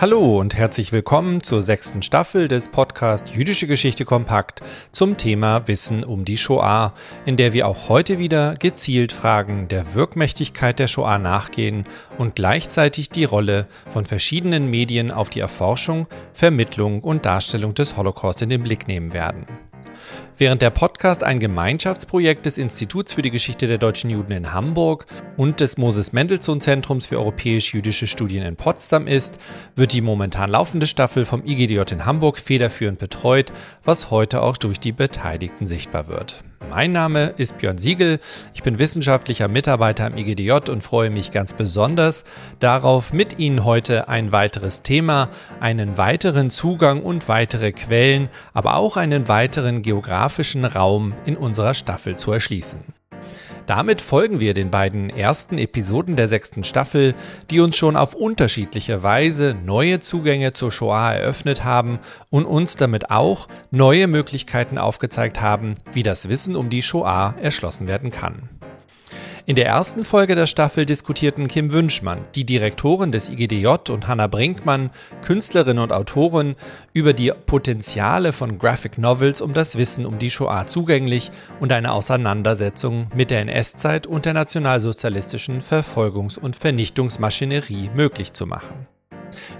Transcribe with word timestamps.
Hallo 0.00 0.38
und 0.38 0.54
herzlich 0.54 0.92
willkommen 0.92 1.42
zur 1.42 1.60
sechsten 1.60 2.02
Staffel 2.04 2.46
des 2.46 2.68
Podcast 2.68 3.30
Jüdische 3.30 3.66
Geschichte 3.66 4.04
kompakt 4.04 4.62
zum 4.92 5.16
Thema 5.16 5.66
Wissen 5.66 6.04
um 6.04 6.24
die 6.24 6.36
Shoah, 6.36 6.94
in 7.26 7.36
der 7.36 7.52
wir 7.52 7.66
auch 7.66 7.88
heute 7.88 8.20
wieder 8.20 8.54
gezielt 8.54 9.10
Fragen 9.10 9.66
der 9.66 9.96
Wirkmächtigkeit 9.96 10.78
der 10.78 10.86
Shoah 10.86 11.18
nachgehen 11.18 11.82
und 12.16 12.36
gleichzeitig 12.36 13.10
die 13.10 13.24
Rolle 13.24 13.66
von 13.88 14.06
verschiedenen 14.06 14.70
Medien 14.70 15.10
auf 15.10 15.30
die 15.30 15.40
Erforschung, 15.40 16.06
Vermittlung 16.32 17.00
und 17.00 17.26
Darstellung 17.26 17.74
des 17.74 17.96
Holocaust 17.96 18.40
in 18.40 18.50
den 18.50 18.62
Blick 18.62 18.86
nehmen 18.86 19.12
werden. 19.12 19.48
Während 20.40 20.62
der 20.62 20.70
Podcast 20.70 21.24
ein 21.24 21.40
Gemeinschaftsprojekt 21.40 22.46
des 22.46 22.58
Instituts 22.58 23.12
für 23.12 23.22
die 23.22 23.32
Geschichte 23.32 23.66
der 23.66 23.78
deutschen 23.78 24.08
Juden 24.08 24.30
in 24.30 24.52
Hamburg 24.52 25.06
und 25.36 25.58
des 25.58 25.78
Moses 25.78 26.12
Mendelssohn 26.12 26.60
Zentrums 26.60 27.06
für 27.06 27.18
europäisch-jüdische 27.18 28.06
Studien 28.06 28.44
in 28.44 28.54
Potsdam 28.54 29.08
ist, 29.08 29.36
wird 29.74 29.92
die 29.92 30.00
momentan 30.00 30.50
laufende 30.50 30.86
Staffel 30.86 31.26
vom 31.26 31.44
IGDJ 31.44 31.92
in 31.92 32.06
Hamburg 32.06 32.38
federführend 32.38 33.00
betreut, 33.00 33.52
was 33.82 34.12
heute 34.12 34.40
auch 34.42 34.56
durch 34.56 34.78
die 34.78 34.92
Beteiligten 34.92 35.66
sichtbar 35.66 36.06
wird. 36.06 36.44
Mein 36.68 36.92
Name 36.92 37.34
ist 37.36 37.58
Björn 37.58 37.78
Siegel, 37.78 38.18
ich 38.52 38.62
bin 38.62 38.78
wissenschaftlicher 38.78 39.48
Mitarbeiter 39.48 40.04
am 40.04 40.16
IGDJ 40.16 40.70
und 40.70 40.82
freue 40.82 41.08
mich 41.10 41.30
ganz 41.30 41.52
besonders 41.52 42.24
darauf, 42.60 43.12
mit 43.12 43.38
Ihnen 43.38 43.64
heute 43.64 44.08
ein 44.08 44.32
weiteres 44.32 44.82
Thema, 44.82 45.28
einen 45.60 45.96
weiteren 45.96 46.50
Zugang 46.50 47.02
und 47.02 47.28
weitere 47.28 47.72
Quellen, 47.72 48.28
aber 48.52 48.76
auch 48.76 48.96
einen 48.96 49.28
weiteren 49.28 49.82
geografischen 49.82 50.64
Raum 50.64 51.14
in 51.24 51.36
unserer 51.36 51.74
Staffel 51.74 52.16
zu 52.16 52.32
erschließen. 52.32 52.97
Damit 53.68 54.00
folgen 54.00 54.40
wir 54.40 54.54
den 54.54 54.70
beiden 54.70 55.10
ersten 55.10 55.58
Episoden 55.58 56.16
der 56.16 56.26
sechsten 56.26 56.64
Staffel, 56.64 57.14
die 57.50 57.60
uns 57.60 57.76
schon 57.76 57.96
auf 57.96 58.14
unterschiedliche 58.14 59.02
Weise 59.02 59.54
neue 59.62 60.00
Zugänge 60.00 60.54
zur 60.54 60.72
Shoah 60.72 61.12
eröffnet 61.12 61.64
haben 61.64 61.98
und 62.30 62.46
uns 62.46 62.76
damit 62.76 63.10
auch 63.10 63.46
neue 63.70 64.06
Möglichkeiten 64.06 64.78
aufgezeigt 64.78 65.42
haben, 65.42 65.74
wie 65.92 66.02
das 66.02 66.30
Wissen 66.30 66.56
um 66.56 66.70
die 66.70 66.82
Shoah 66.82 67.34
erschlossen 67.42 67.88
werden 67.88 68.10
kann. 68.10 68.48
In 69.48 69.56
der 69.56 69.64
ersten 69.64 70.04
Folge 70.04 70.34
der 70.34 70.46
Staffel 70.46 70.84
diskutierten 70.84 71.48
Kim 71.48 71.72
Wünschmann, 71.72 72.22
die 72.34 72.44
Direktorin 72.44 73.12
des 73.12 73.30
IGDJ 73.30 73.90
und 73.90 74.06
Hannah 74.06 74.26
Brinkmann, 74.26 74.90
Künstlerin 75.22 75.78
und 75.78 75.90
Autorin, 75.90 76.54
über 76.92 77.14
die 77.14 77.32
Potenziale 77.46 78.34
von 78.34 78.58
Graphic 78.58 78.98
Novels, 78.98 79.40
um 79.40 79.54
das 79.54 79.78
Wissen 79.78 80.04
um 80.04 80.18
die 80.18 80.30
Shoah 80.30 80.66
zugänglich 80.66 81.30
und 81.60 81.72
eine 81.72 81.92
Auseinandersetzung 81.92 83.06
mit 83.14 83.30
der 83.30 83.40
NS-Zeit 83.40 84.06
und 84.06 84.26
der 84.26 84.34
nationalsozialistischen 84.34 85.62
Verfolgungs- 85.62 86.38
und 86.38 86.54
Vernichtungsmaschinerie 86.54 87.88
möglich 87.94 88.34
zu 88.34 88.44
machen. 88.44 88.86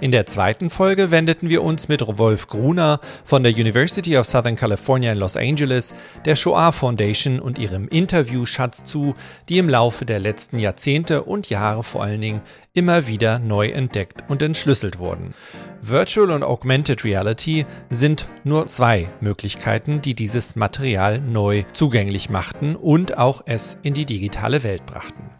In 0.01 0.11
der 0.11 0.25
zweiten 0.25 0.69
Folge 0.69 1.11
wendeten 1.11 1.49
wir 1.49 1.63
uns 1.63 1.87
mit 1.87 2.01
Wolf 2.17 2.47
Gruner 2.47 2.99
von 3.23 3.43
der 3.43 3.53
University 3.53 4.17
of 4.17 4.25
Southern 4.25 4.55
California 4.55 5.11
in 5.11 5.17
Los 5.17 5.35
Angeles 5.35 5.93
der 6.25 6.35
Shoah 6.35 6.71
Foundation 6.71 7.39
und 7.39 7.59
ihrem 7.59 7.87
Interviewschatz 7.87 8.83
zu, 8.83 9.15
die 9.49 9.57
im 9.57 9.69
Laufe 9.69 10.05
der 10.05 10.19
letzten 10.19 10.59
Jahrzehnte 10.59 11.23
und 11.23 11.49
Jahre 11.49 11.83
vor 11.83 12.03
allen 12.03 12.21
Dingen 12.21 12.41
immer 12.73 13.07
wieder 13.07 13.39
neu 13.39 13.67
entdeckt 13.67 14.23
und 14.27 14.41
entschlüsselt 14.41 14.99
wurden. 14.99 15.33
Virtual 15.81 16.31
und 16.31 16.43
Augmented 16.43 17.03
Reality 17.03 17.65
sind 17.89 18.27
nur 18.43 18.67
zwei 18.67 19.09
Möglichkeiten, 19.21 20.01
die 20.01 20.13
dieses 20.13 20.55
Material 20.55 21.19
neu 21.19 21.63
zugänglich 21.73 22.29
machten 22.29 22.75
und 22.75 23.17
auch 23.17 23.41
es 23.45 23.77
in 23.81 23.93
die 23.93 24.05
digitale 24.05 24.63
Welt 24.63 24.85
brachten. 24.85 25.38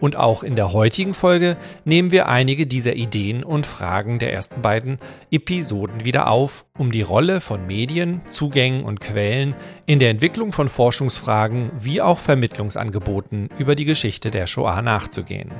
Und 0.00 0.16
auch 0.16 0.42
in 0.42 0.56
der 0.56 0.72
heutigen 0.72 1.14
Folge 1.14 1.56
nehmen 1.84 2.10
wir 2.10 2.28
einige 2.28 2.66
dieser 2.66 2.94
Ideen 2.94 3.44
und 3.44 3.66
Fragen 3.66 4.18
der 4.18 4.32
ersten 4.32 4.62
beiden 4.62 4.98
Episoden 5.30 6.04
wieder 6.04 6.30
auf, 6.30 6.66
um 6.76 6.90
die 6.92 7.02
Rolle 7.02 7.40
von 7.40 7.66
Medien, 7.66 8.20
Zugängen 8.28 8.84
und 8.84 9.00
Quellen 9.00 9.54
in 9.86 9.98
der 9.98 10.10
Entwicklung 10.10 10.52
von 10.52 10.68
Forschungsfragen 10.68 11.70
wie 11.78 12.00
auch 12.00 12.18
Vermittlungsangeboten 12.18 13.50
über 13.58 13.74
die 13.74 13.84
Geschichte 13.84 14.30
der 14.30 14.46
Shoah 14.46 14.82
nachzugehen. 14.82 15.52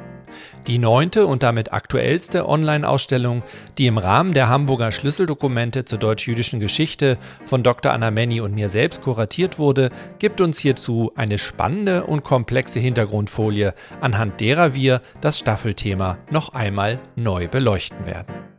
Die 0.67 0.79
neunte 0.79 1.27
und 1.27 1.43
damit 1.43 1.73
aktuellste 1.73 2.49
Online-Ausstellung, 2.49 3.43
die 3.79 3.87
im 3.87 3.99
Rahmen 3.99 4.35
der 4.35 4.49
Hamburger 4.49 4.93
Schlüsseldokumente 4.93 5.85
zur 5.85 5.99
deutsch-jüdischen 5.99 6.61
Geschichte 6.61 7.19
von 7.45 7.63
Dr. 7.63 7.93
Anna 7.93 8.11
Menny 8.11 8.41
und 8.41 8.55
mir 8.55 8.69
selbst 8.69 9.03
kuratiert 9.03 9.59
wurde, 9.59 9.91
gibt 10.19 10.41
uns 10.41 10.59
hierzu 10.59 11.13
eine 11.15 11.39
spannende 11.39 12.05
und 12.05 12.25
komplexe 12.25 12.81
Hintergrundfolie, 12.81 13.75
anhand 14.01 14.41
derer 14.41 14.75
wir 14.75 15.01
das 15.21 15.39
Staffelthema 15.39 16.19
noch 16.31 16.55
einmal 16.55 16.99
neu 17.15 17.49
beleuchten 17.49 18.07
werden. 18.07 18.56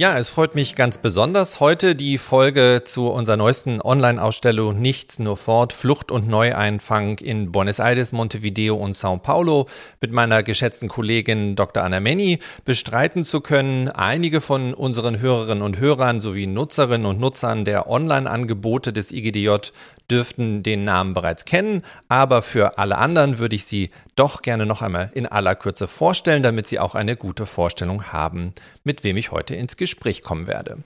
Ja, 0.00 0.16
es 0.16 0.28
freut 0.28 0.54
mich 0.54 0.76
ganz 0.76 0.98
besonders. 0.98 1.58
Heute 1.58 1.96
die 1.96 2.18
Folge 2.18 2.82
zu 2.84 3.08
unserer 3.08 3.36
neuesten 3.36 3.82
Online-Ausstellung 3.82 4.80
Nichts 4.80 5.18
nur 5.18 5.36
fort, 5.36 5.72
Flucht 5.72 6.12
und 6.12 6.28
Neueinfang 6.28 7.18
in 7.18 7.50
Buenos 7.50 7.80
Aires, 7.80 8.12
Montevideo 8.12 8.76
und 8.76 8.94
Sao 8.94 9.16
Paulo 9.16 9.66
mit 10.00 10.12
meiner 10.12 10.44
geschätzten 10.44 10.88
Kollegin 10.88 11.56
Dr. 11.56 11.82
Anna 11.82 11.98
Menny 11.98 12.38
bestreiten 12.64 13.24
zu 13.24 13.40
können. 13.40 13.88
Einige 13.88 14.40
von 14.40 14.72
unseren 14.72 15.18
Hörerinnen 15.18 15.64
und 15.64 15.80
Hörern 15.80 16.20
sowie 16.20 16.46
Nutzerinnen 16.46 17.04
und 17.04 17.18
Nutzern 17.18 17.64
der 17.64 17.90
Online-Angebote 17.90 18.92
des 18.92 19.10
IGDJ 19.10 19.72
dürften 20.08 20.62
den 20.62 20.84
Namen 20.84 21.12
bereits 21.12 21.44
kennen, 21.44 21.82
aber 22.08 22.42
für 22.42 22.78
alle 22.78 22.98
anderen 22.98 23.38
würde 23.38 23.56
ich 23.56 23.64
sie 23.64 23.90
doch 24.18 24.42
gerne 24.42 24.66
noch 24.66 24.82
einmal 24.82 25.10
in 25.14 25.26
aller 25.26 25.54
Kürze 25.54 25.86
vorstellen, 25.86 26.42
damit 26.42 26.66
Sie 26.66 26.78
auch 26.78 26.94
eine 26.94 27.16
gute 27.16 27.46
Vorstellung 27.46 28.12
haben, 28.12 28.54
mit 28.84 29.04
wem 29.04 29.16
ich 29.16 29.30
heute 29.30 29.54
ins 29.54 29.76
Gespräch 29.76 30.22
kommen 30.22 30.46
werde. 30.46 30.78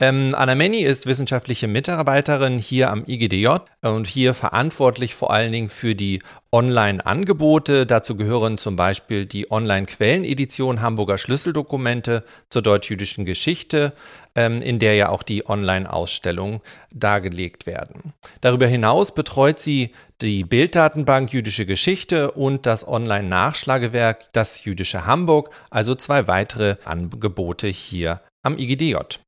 Ähm, 0.00 0.36
Anna 0.36 0.54
Menny 0.54 0.82
ist 0.82 1.06
wissenschaftliche 1.06 1.66
Mitarbeiterin 1.66 2.60
hier 2.60 2.92
am 2.92 3.02
IGDJ 3.04 3.48
und 3.82 4.06
hier 4.06 4.32
verantwortlich 4.32 5.16
vor 5.16 5.32
allen 5.32 5.50
Dingen 5.50 5.70
für 5.70 5.96
die 5.96 6.22
Online-Angebote. 6.52 7.84
Dazu 7.84 8.16
gehören 8.16 8.58
zum 8.58 8.76
Beispiel 8.76 9.26
die 9.26 9.50
Online-Quellenedition 9.50 10.82
Hamburger 10.82 11.18
Schlüsseldokumente 11.18 12.22
zur 12.48 12.62
deutsch-jüdischen 12.62 13.24
Geschichte, 13.24 13.92
ähm, 14.36 14.62
in 14.62 14.78
der 14.78 14.94
ja 14.94 15.08
auch 15.08 15.24
die 15.24 15.48
Online-Ausstellungen 15.48 16.60
dargelegt 16.94 17.66
werden. 17.66 18.12
Darüber 18.40 18.68
hinaus 18.68 19.12
betreut 19.12 19.58
sie 19.58 19.90
die 20.20 20.44
Bilddatenbank 20.44 21.32
Jüdische 21.32 21.66
Geschichte 21.66 22.30
und 22.30 22.66
das 22.66 22.86
Online-Nachschlagewerk 22.86 24.32
Das 24.32 24.62
Jüdische 24.62 25.06
Hamburg, 25.06 25.50
also 25.70 25.96
zwei 25.96 26.28
weitere 26.28 26.76
Angebote 26.84 27.66
hier 27.66 28.20
am 28.44 28.58
IGDJ. 28.58 29.18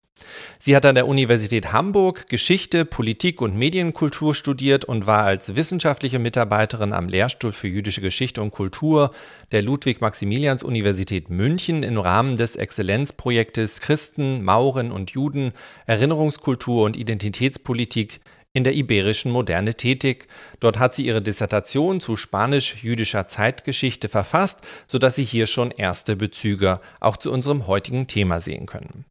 Sie 0.59 0.77
hat 0.77 0.85
an 0.85 0.95
der 0.95 1.09
Universität 1.09 1.73
Hamburg 1.73 2.29
Geschichte, 2.29 2.85
Politik 2.85 3.41
und 3.41 3.57
Medienkultur 3.57 4.35
studiert 4.35 4.85
und 4.85 5.07
war 5.07 5.25
als 5.25 5.57
wissenschaftliche 5.57 6.19
Mitarbeiterin 6.19 6.93
am 6.93 7.09
Lehrstuhl 7.09 7.53
für 7.53 7.69
jüdische 7.69 8.01
Geschichte 8.01 8.43
und 8.43 8.51
Kultur 8.51 9.11
der 9.53 9.63
Ludwig-Maximilians-Universität 9.63 11.31
München 11.31 11.83
im 11.83 11.99
Rahmen 11.99 12.37
des 12.37 12.57
Exzellenzprojektes 12.57 13.81
Christen, 13.81 14.45
Mauren 14.45 14.93
und 14.93 15.13
Juden, 15.13 15.53
Erinnerungskultur 15.87 16.85
und 16.85 16.97
Identitätspolitik 16.97 18.21
in 18.53 18.65
der 18.65 18.75
iberischen 18.75 19.31
Moderne 19.31 19.75
tätig. 19.75 20.27
Dort 20.59 20.79
hat 20.79 20.95
sie 20.95 21.07
ihre 21.07 21.23
Dissertation 21.23 22.01
zu 22.01 22.17
spanisch-jüdischer 22.17 23.29
Zeitgeschichte 23.29 24.09
verfasst, 24.09 24.61
sodass 24.87 25.17
Sie 25.17 25.25
hier 25.25 25.47
schon 25.47 25.71
erste 25.71 26.17
Bezüge 26.17 26.81
auch 26.99 27.17
zu 27.17 27.33
unserem 27.33 27.67
heutigen 27.67 28.07
Thema 28.09 28.41
sehen 28.41 28.67
können. 28.67 29.05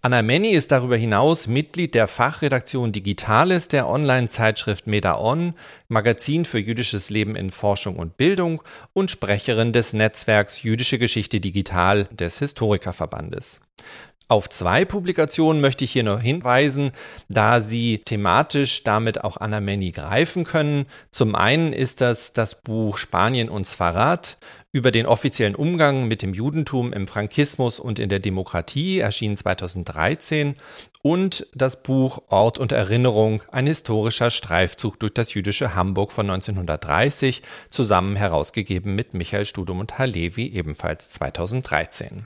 Anna 0.00 0.22
Menny 0.22 0.50
ist 0.50 0.72
darüber 0.72 0.96
hinaus 0.96 1.46
Mitglied 1.46 1.94
der 1.94 2.08
Fachredaktion 2.08 2.90
Digitales 2.90 3.68
der 3.68 3.88
Online-Zeitschrift 3.88 4.88
MetaOn, 4.88 5.54
Magazin 5.88 6.44
für 6.44 6.58
jüdisches 6.58 7.10
Leben 7.10 7.36
in 7.36 7.50
Forschung 7.50 7.96
und 7.96 8.16
Bildung 8.16 8.62
und 8.94 9.10
Sprecherin 9.12 9.72
des 9.72 9.92
Netzwerks 9.92 10.62
Jüdische 10.62 10.98
Geschichte 10.98 11.38
Digital 11.38 12.08
des 12.10 12.40
Historikerverbandes. 12.40 13.60
Auf 14.32 14.48
zwei 14.48 14.86
Publikationen 14.86 15.60
möchte 15.60 15.84
ich 15.84 15.92
hier 15.92 16.04
noch 16.04 16.22
hinweisen, 16.22 16.92
da 17.28 17.60
sie 17.60 18.00
thematisch 18.02 18.82
damit 18.82 19.22
auch 19.22 19.36
Anna 19.36 19.60
Menny 19.60 19.90
greifen 19.90 20.44
können. 20.44 20.86
Zum 21.10 21.34
einen 21.34 21.74
ist 21.74 22.00
das 22.00 22.32
das 22.32 22.62
Buch 22.62 22.96
Spanien 22.96 23.50
und 23.50 23.66
Sfarad 23.66 24.38
über 24.72 24.90
den 24.90 25.04
offiziellen 25.04 25.54
Umgang 25.54 26.08
mit 26.08 26.22
dem 26.22 26.32
Judentum 26.32 26.94
im 26.94 27.06
Frankismus 27.08 27.78
und 27.78 27.98
in 27.98 28.08
der 28.08 28.20
Demokratie, 28.20 29.00
erschienen 29.00 29.36
2013, 29.36 30.54
und 31.02 31.46
das 31.54 31.82
Buch 31.82 32.22
Ort 32.28 32.58
und 32.58 32.72
Erinnerung, 32.72 33.42
ein 33.52 33.66
historischer 33.66 34.30
Streifzug 34.30 34.98
durch 34.98 35.12
das 35.12 35.34
jüdische 35.34 35.74
Hamburg 35.74 36.10
von 36.10 36.30
1930, 36.30 37.42
zusammen 37.68 38.16
herausgegeben 38.16 38.94
mit 38.94 39.12
Michael 39.12 39.44
Studum 39.44 39.80
und 39.80 39.98
Halevi, 39.98 40.46
ebenfalls 40.46 41.10
2013. 41.10 42.24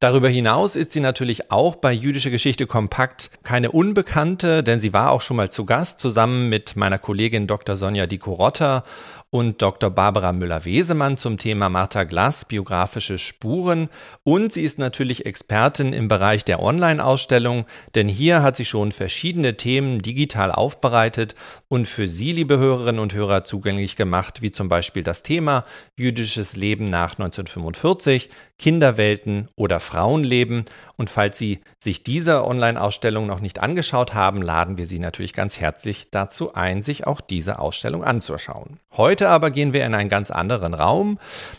Darüber 0.00 0.30
hinaus 0.30 0.76
ist 0.76 0.92
sie 0.92 1.00
natürlich 1.00 1.50
auch 1.50 1.76
bei 1.76 1.92
Jüdische 1.92 2.30
Geschichte 2.30 2.66
Kompakt 2.66 3.30
keine 3.42 3.70
Unbekannte, 3.70 4.62
denn 4.62 4.80
sie 4.80 4.94
war 4.94 5.10
auch 5.10 5.20
schon 5.20 5.36
mal 5.36 5.50
zu 5.50 5.66
Gast 5.66 6.00
zusammen 6.00 6.48
mit 6.48 6.74
meiner 6.74 6.98
Kollegin 6.98 7.46
Dr. 7.46 7.76
Sonja 7.76 8.06
Dikorotta 8.06 8.84
und 9.30 9.62
Dr. 9.62 9.90
Barbara 9.90 10.32
Müller-Wesemann 10.32 11.16
zum 11.16 11.38
Thema 11.38 11.68
Martha 11.68 12.02
Glass, 12.02 12.44
biografische 12.44 13.16
Spuren. 13.18 13.88
Und 14.24 14.52
sie 14.52 14.62
ist 14.62 14.78
natürlich 14.78 15.24
Expertin 15.24 15.92
im 15.92 16.08
Bereich 16.08 16.44
der 16.44 16.60
Online-Ausstellung, 16.60 17.64
denn 17.94 18.08
hier 18.08 18.42
hat 18.42 18.56
sie 18.56 18.64
schon 18.64 18.90
verschiedene 18.90 19.56
Themen 19.56 20.02
digital 20.02 20.50
aufbereitet 20.50 21.36
und 21.68 21.86
für 21.86 22.08
Sie, 22.08 22.32
liebe 22.32 22.58
Hörerinnen 22.58 23.00
und 23.00 23.14
Hörer, 23.14 23.44
zugänglich 23.44 23.94
gemacht, 23.94 24.42
wie 24.42 24.50
zum 24.50 24.68
Beispiel 24.68 25.04
das 25.04 25.22
Thema 25.22 25.64
jüdisches 25.96 26.56
Leben 26.56 26.90
nach 26.90 27.12
1945, 27.12 28.28
Kinderwelten 28.58 29.48
oder 29.54 29.78
Frauenleben. 29.78 30.64
Und 31.00 31.08
falls 31.08 31.38
Sie 31.38 31.60
sich 31.82 32.02
diese 32.02 32.44
Online-Ausstellung 32.44 33.26
noch 33.26 33.40
nicht 33.40 33.58
angeschaut 33.58 34.12
haben, 34.12 34.42
laden 34.42 34.76
wir 34.76 34.86
Sie 34.86 34.98
natürlich 34.98 35.32
ganz 35.32 35.58
herzlich 35.58 36.10
dazu 36.10 36.52
ein, 36.52 36.82
sich 36.82 37.06
auch 37.06 37.22
diese 37.22 37.58
Ausstellung 37.58 38.04
anzuschauen. 38.04 38.76
Heute 38.94 39.30
aber 39.30 39.48
gehen 39.48 39.72
wir 39.72 39.86
in 39.86 39.94
einen 39.94 40.10
ganz 40.10 40.30
anderen 40.30 40.74
Raum. 40.74 41.18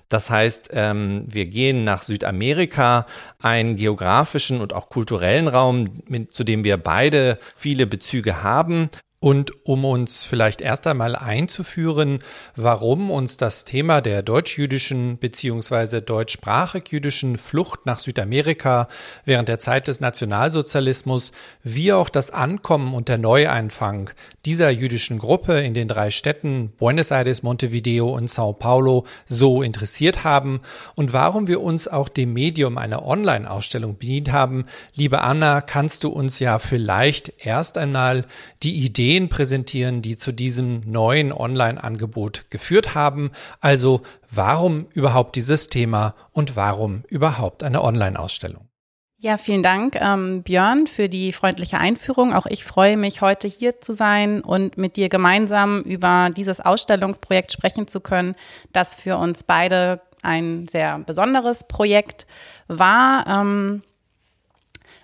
Das 0.09 0.29
heißt, 0.29 0.69
ähm, 0.73 1.25
wir 1.25 1.47
gehen 1.47 1.83
nach 1.83 2.03
Südamerika, 2.03 3.07
einen 3.39 3.77
geografischen 3.77 4.61
und 4.61 4.73
auch 4.73 4.89
kulturellen 4.89 5.47
Raum, 5.47 6.03
zu 6.29 6.43
dem 6.43 6.63
wir 6.63 6.77
beide 6.77 7.39
viele 7.55 7.87
Bezüge 7.87 8.43
haben. 8.43 8.91
Und 9.23 9.67
um 9.67 9.85
uns 9.85 10.23
vielleicht 10.23 10.61
erst 10.61 10.87
einmal 10.87 11.15
einzuführen, 11.15 12.23
warum 12.55 13.11
uns 13.11 13.37
das 13.37 13.65
Thema 13.65 14.01
der 14.01 14.23
deutsch-jüdischen 14.23 15.17
bzw. 15.17 16.01
deutschsprachig-jüdischen 16.01 17.37
Flucht 17.37 17.85
nach 17.85 17.99
Südamerika 17.99 18.87
während 19.23 19.47
der 19.47 19.59
Zeit 19.59 19.87
des 19.87 19.99
Nationalsozialismus 19.99 21.33
wie 21.61 21.93
auch 21.93 22.09
das 22.09 22.31
Ankommen 22.31 22.95
und 22.95 23.09
der 23.09 23.19
Neueinfang 23.19 24.09
dieser 24.43 24.71
jüdischen 24.71 25.19
Gruppe 25.19 25.61
in 25.61 25.75
den 25.75 25.87
drei 25.87 26.09
Städten 26.09 26.73
Buenos 26.79 27.11
Aires, 27.11 27.43
Montevideo 27.43 28.09
und 28.09 28.27
Sao 28.27 28.53
Paulo 28.53 29.05
so 29.27 29.61
interessiert 29.61 30.23
haben 30.23 30.61
und 30.95 31.13
warum 31.13 31.47
wir 31.47 31.61
uns 31.61 31.87
auch 31.87 32.09
dem 32.09 32.33
Medium 32.33 32.79
einer 32.79 33.05
Online-Ausstellung 33.05 33.99
bedient 33.99 34.31
haben. 34.31 34.65
Liebe 34.95 35.21
Anna, 35.21 35.61
kannst 35.61 36.03
du 36.05 36.09
uns 36.09 36.39
ja 36.39 36.57
vielleicht 36.57 37.33
erst 37.37 37.77
einmal 37.77 38.25
die 38.63 38.83
Idee 38.83 39.10
Ideen 39.11 39.27
präsentieren, 39.27 40.01
die 40.01 40.15
zu 40.15 40.31
diesem 40.31 40.89
neuen 40.89 41.33
Online-Angebot 41.33 42.45
geführt 42.49 42.95
haben. 42.95 43.31
Also 43.59 44.03
warum 44.33 44.87
überhaupt 44.93 45.35
dieses 45.35 45.67
Thema 45.67 46.15
und 46.31 46.55
warum 46.55 47.03
überhaupt 47.09 47.61
eine 47.63 47.83
Online-Ausstellung? 47.83 48.69
Ja, 49.17 49.35
vielen 49.35 49.63
Dank, 49.63 49.97
ähm, 49.99 50.43
Björn, 50.43 50.87
für 50.87 51.09
die 51.09 51.33
freundliche 51.33 51.77
Einführung. 51.77 52.33
Auch 52.33 52.45
ich 52.45 52.63
freue 52.63 52.95
mich, 52.95 53.19
heute 53.19 53.49
hier 53.49 53.81
zu 53.81 53.91
sein 53.91 54.39
und 54.39 54.77
mit 54.77 54.95
dir 54.95 55.09
gemeinsam 55.09 55.81
über 55.81 56.29
dieses 56.35 56.61
Ausstellungsprojekt 56.61 57.51
sprechen 57.51 57.89
zu 57.89 57.99
können, 57.99 58.35
das 58.71 58.95
für 58.95 59.17
uns 59.17 59.43
beide 59.43 59.99
ein 60.23 60.69
sehr 60.69 60.99
besonderes 60.99 61.65
Projekt 61.65 62.25
war. 62.69 63.27
Ähm, 63.27 63.83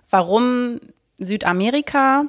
warum 0.10 0.80
Südamerika? 1.18 2.28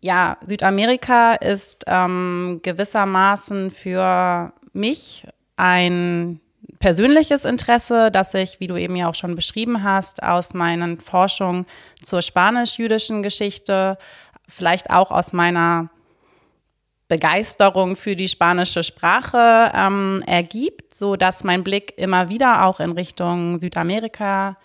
Ja, 0.00 0.38
Südamerika 0.46 1.34
ist 1.34 1.84
ähm, 1.86 2.60
gewissermaßen 2.62 3.70
für 3.70 4.52
mich 4.72 5.26
ein 5.56 6.40
persönliches 6.78 7.44
Interesse, 7.44 8.10
das 8.10 8.32
ich, 8.32 8.60
wie 8.60 8.66
du 8.66 8.76
eben 8.76 8.96
ja 8.96 9.08
auch 9.08 9.14
schon 9.14 9.34
beschrieben 9.34 9.82
hast, 9.84 10.22
aus 10.22 10.54
meinen 10.54 10.98
Forschungen 11.00 11.66
zur 12.02 12.22
spanisch-jüdischen 12.22 13.22
Geschichte, 13.22 13.98
vielleicht 14.48 14.90
auch 14.90 15.10
aus 15.10 15.32
meiner 15.32 15.90
Begeisterung 17.08 17.96
für 17.96 18.16
die 18.16 18.28
spanische 18.28 18.82
Sprache 18.82 19.72
ähm, 19.74 20.22
ergibt, 20.26 20.94
so 20.94 21.16
dass 21.16 21.44
mein 21.44 21.64
Blick 21.64 21.92
immer 21.98 22.28
wieder 22.30 22.64
auch 22.64 22.80
in 22.80 22.92
Richtung 22.92 23.60
Südamerika 23.60 24.56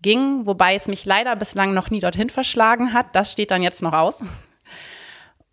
ging, 0.00 0.46
wobei 0.46 0.76
es 0.76 0.86
mich 0.86 1.04
leider 1.04 1.34
bislang 1.36 1.74
noch 1.74 1.90
nie 1.90 2.00
dorthin 2.00 2.30
verschlagen 2.30 2.94
hat. 2.94 3.14
Das 3.14 3.32
steht 3.32 3.50
dann 3.50 3.62
jetzt 3.62 3.82
noch 3.82 3.92
aus. 3.92 4.22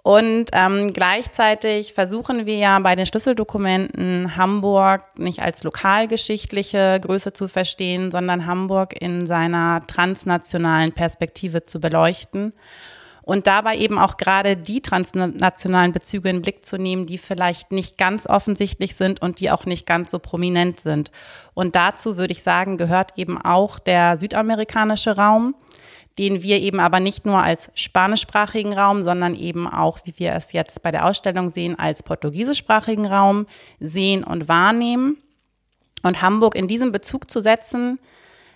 Und 0.05 0.51
ähm, 0.53 0.93
gleichzeitig 0.93 1.93
versuchen 1.95 2.45
wir 2.45 2.57
ja 2.57 2.77
bei 2.77 2.95
den 2.95 3.07
Schlüsseldokumenten 3.07 4.37
Hamburg 4.37 5.01
nicht 5.17 5.41
als 5.41 5.63
lokalgeschichtliche 5.63 6.99
Größe 7.01 7.33
zu 7.33 7.47
verstehen, 7.47 8.11
sondern 8.11 8.45
Hamburg 8.45 8.93
in 9.01 9.25
seiner 9.25 9.81
transnationalen 9.87 10.91
Perspektive 10.91 11.63
zu 11.63 11.79
beleuchten 11.79 12.53
und 13.23 13.47
dabei 13.47 13.77
eben 13.77 13.97
auch 13.97 14.17
gerade 14.17 14.55
die 14.55 14.81
transnationalen 14.81 15.91
Bezüge 15.91 16.29
in 16.29 16.35
den 16.35 16.41
Blick 16.43 16.63
zu 16.63 16.77
nehmen, 16.77 17.07
die 17.07 17.17
vielleicht 17.17 17.71
nicht 17.71 17.97
ganz 17.97 18.27
offensichtlich 18.27 18.95
sind 18.95 19.23
und 19.23 19.39
die 19.39 19.49
auch 19.49 19.65
nicht 19.65 19.87
ganz 19.87 20.11
so 20.11 20.19
prominent 20.19 20.79
sind. 20.79 21.09
Und 21.55 21.75
dazu 21.75 22.15
würde 22.15 22.33
ich 22.33 22.43
sagen, 22.43 22.77
gehört 22.77 23.13
eben 23.17 23.41
auch 23.41 23.79
der 23.79 24.19
südamerikanische 24.19 25.15
Raum 25.15 25.55
den 26.17 26.41
wir 26.41 26.59
eben 26.59 26.79
aber 26.79 26.99
nicht 26.99 27.25
nur 27.25 27.41
als 27.41 27.69
spanischsprachigen 27.75 28.73
Raum, 28.73 29.03
sondern 29.03 29.35
eben 29.35 29.67
auch, 29.67 29.99
wie 30.05 30.13
wir 30.17 30.33
es 30.33 30.53
jetzt 30.53 30.81
bei 30.81 30.91
der 30.91 31.05
Ausstellung 31.05 31.49
sehen, 31.49 31.77
als 31.77 32.03
portugiesischsprachigen 32.03 33.05
Raum 33.05 33.47
sehen 33.79 34.23
und 34.23 34.47
wahrnehmen. 34.47 35.17
Und 36.03 36.21
Hamburg 36.21 36.55
in 36.55 36.67
diesem 36.67 36.91
Bezug 36.91 37.29
zu 37.29 37.41
setzen, 37.41 37.99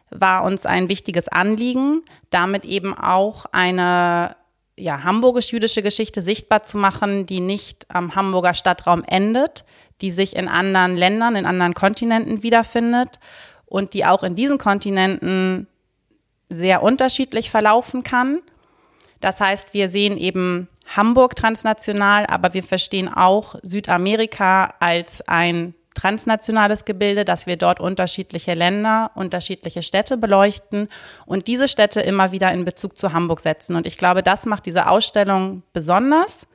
war 0.10 0.44
uns 0.44 0.66
ein 0.66 0.90
wichtiges 0.90 1.28
Anliegen, 1.28 2.04
damit 2.30 2.66
eben 2.66 2.98
auch 2.98 3.46
eine 3.52 4.36
ja, 4.76 5.04
hamburgisch-jüdische 5.04 5.84
Geschichte 5.84 6.22
sichtbar 6.22 6.64
zu 6.64 6.78
machen, 6.78 7.26
die 7.26 7.42
nicht 7.42 7.86
am 7.90 8.16
Hamburger 8.16 8.54
Stadtraum 8.54 9.04
endet, 9.04 9.66
die 10.02 10.12
sich 10.12 10.36
in 10.36 10.48
anderen 10.48 10.96
Ländern, 10.96 11.36
in 11.36 11.46
anderen 11.46 11.74
Kontinenten 11.74 12.42
wiederfindet 12.44 13.20
und 13.66 13.94
die 13.94 14.06
auch 14.06 14.24
in 14.24 14.36
diesen 14.36 14.58
Kontinenten 14.58 15.68
sehr 16.50 16.84
unterschiedlich 16.84 17.50
verlaufen 17.50 18.04
kann. 18.04 18.42
Das 19.22 19.42
heißt, 19.42 19.74
wir 19.74 19.90
sehen 19.90 20.18
eben 20.18 20.68
Hamburg 20.96 21.36
transnational, 21.36 22.26
aber 22.26 22.54
wir 22.54 22.64
verstehen 22.64 23.08
auch 23.08 23.56
Südamerika 23.62 24.74
als 24.80 25.22
ein 25.28 25.76
transnationales 25.94 26.86
Gebilde, 26.86 27.26
dass 27.26 27.46
wir 27.46 27.58
dort 27.58 27.80
unterschiedliche 27.80 28.54
Länder, 28.54 29.12
unterschiedliche 29.16 29.84
Städte 29.84 30.18
beleuchten 30.18 30.88
und 31.26 31.48
diese 31.48 31.68
Städte 31.68 32.00
immer 32.02 32.32
wieder 32.32 32.52
in 32.54 32.64
Bezug 32.64 32.98
zu 32.98 33.12
Hamburg 33.12 33.42
setzen. 33.42 33.76
Und 33.76 33.86
ich 33.86 33.98
glaube, 33.98 34.24
das 34.24 34.46
macht 34.46 34.66
diese 34.66 34.88
Ausstellung 34.88 35.64
besonders. 35.74 36.48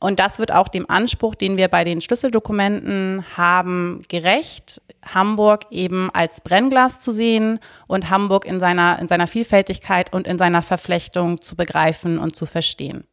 Und 0.00 0.20
das 0.20 0.38
wird 0.38 0.52
auch 0.52 0.68
dem 0.68 0.88
Anspruch, 0.88 1.34
den 1.34 1.56
wir 1.56 1.68
bei 1.68 1.84
den 1.84 2.00
Schlüsseldokumenten 2.00 3.24
haben, 3.36 4.02
gerecht, 4.08 4.80
Hamburg 5.04 5.66
eben 5.70 6.10
als 6.12 6.40
Brennglas 6.40 7.00
zu 7.00 7.12
sehen 7.12 7.60
und 7.86 8.10
Hamburg 8.10 8.44
in 8.44 8.60
seiner, 8.60 8.98
in 8.98 9.08
seiner 9.08 9.26
Vielfältigkeit 9.26 10.12
und 10.12 10.26
in 10.26 10.38
seiner 10.38 10.62
Verflechtung 10.62 11.40
zu 11.40 11.56
begreifen 11.56 12.18
und 12.18 12.36
zu 12.36 12.46
verstehen. 12.46 13.04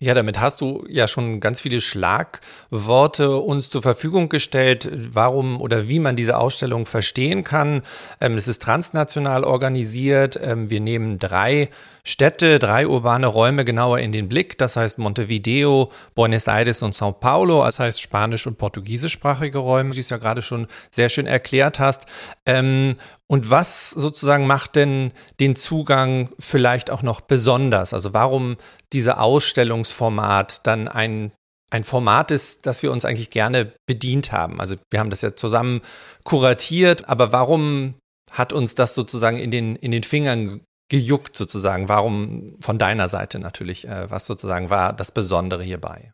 Ja, 0.00 0.14
damit 0.14 0.40
hast 0.40 0.60
du 0.60 0.84
ja 0.88 1.06
schon 1.06 1.40
ganz 1.40 1.60
viele 1.60 1.80
Schlagworte 1.80 3.36
uns 3.36 3.70
zur 3.70 3.82
Verfügung 3.82 4.28
gestellt, 4.28 4.88
warum 4.92 5.60
oder 5.60 5.88
wie 5.88 5.98
man 5.98 6.16
diese 6.16 6.36
Ausstellung 6.36 6.86
verstehen 6.86 7.44
kann. 7.44 7.82
Ähm, 8.20 8.36
es 8.36 8.48
ist 8.48 8.62
transnational 8.62 9.44
organisiert. 9.44 10.38
Ähm, 10.42 10.68
wir 10.70 10.80
nehmen 10.80 11.18
drei 11.18 11.70
Städte, 12.06 12.58
drei 12.58 12.86
urbane 12.86 13.26
Räume 13.26 13.64
genauer 13.64 13.98
in 13.98 14.12
den 14.12 14.28
Blick. 14.28 14.58
Das 14.58 14.76
heißt 14.76 14.98
Montevideo, 14.98 15.90
Buenos 16.14 16.46
Aires 16.48 16.82
und 16.82 16.94
Sao 16.94 17.12
Paulo. 17.12 17.64
Das 17.64 17.78
heißt 17.78 18.00
spanisch- 18.00 18.46
und 18.46 18.58
portugiesischsprachige 18.58 19.58
Räume, 19.58 19.90
wie 19.90 19.94
du 19.94 20.00
es 20.00 20.10
ja 20.10 20.18
gerade 20.18 20.42
schon 20.42 20.66
sehr 20.90 21.08
schön 21.08 21.26
erklärt 21.26 21.80
hast. 21.80 22.04
Ähm, 22.44 22.96
und 23.26 23.48
was 23.48 23.90
sozusagen 23.90 24.46
macht 24.46 24.76
denn 24.76 25.12
den 25.40 25.56
Zugang 25.56 26.28
vielleicht 26.38 26.90
auch 26.90 27.02
noch 27.02 27.22
besonders? 27.22 27.94
Also 27.94 28.12
warum 28.12 28.56
diese 28.92 29.18
Ausstellungsformat 29.18 30.66
dann 30.66 30.88
ein 30.88 31.32
ein 31.70 31.82
Format 31.82 32.30
ist, 32.30 32.66
das 32.66 32.84
wir 32.84 32.92
uns 32.92 33.04
eigentlich 33.04 33.30
gerne 33.30 33.72
bedient 33.86 34.30
haben. 34.30 34.60
Also 34.60 34.76
wir 34.90 35.00
haben 35.00 35.10
das 35.10 35.22
ja 35.22 35.34
zusammen 35.34 35.80
kuratiert, 36.24 37.08
aber 37.08 37.32
warum 37.32 37.94
hat 38.30 38.52
uns 38.52 38.76
das 38.76 38.94
sozusagen 38.94 39.38
in 39.38 39.50
den, 39.50 39.74
in 39.74 39.90
den 39.90 40.04
Fingern 40.04 40.60
gejuckt 40.88 41.36
sozusagen? 41.36 41.88
Warum 41.88 42.56
von 42.60 42.78
deiner 42.78 43.08
Seite 43.08 43.38
natürlich, 43.38 43.88
äh, 43.88 44.10
was 44.10 44.26
sozusagen 44.26 44.70
war 44.70 44.92
das 44.92 45.12
Besondere 45.12 45.62
hierbei? 45.62 46.12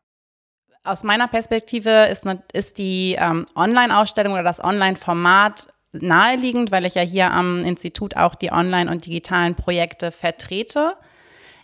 Aus 0.83 1.03
meiner 1.03 1.29
Perspektive 1.29 2.07
ist, 2.07 2.25
ist 2.53 2.79
die 2.79 3.17
ähm, 3.19 3.47
Online-Ausstellung 3.55 4.33
oder 4.33 4.43
das 4.43 4.63
Online-Format 4.63 5.69
naheliegend, 5.93 6.71
weil 6.71 6.87
ich 6.87 6.95
ja 6.95 7.03
hier 7.03 7.31
am 7.33 7.65
Institut 7.65 8.17
auch 8.17 8.35
die 8.35 8.53
Online- 8.53 8.91
und 8.91 9.05
digitalen 9.05 9.55
Projekte 9.55 10.11
vertrete. 10.11 10.95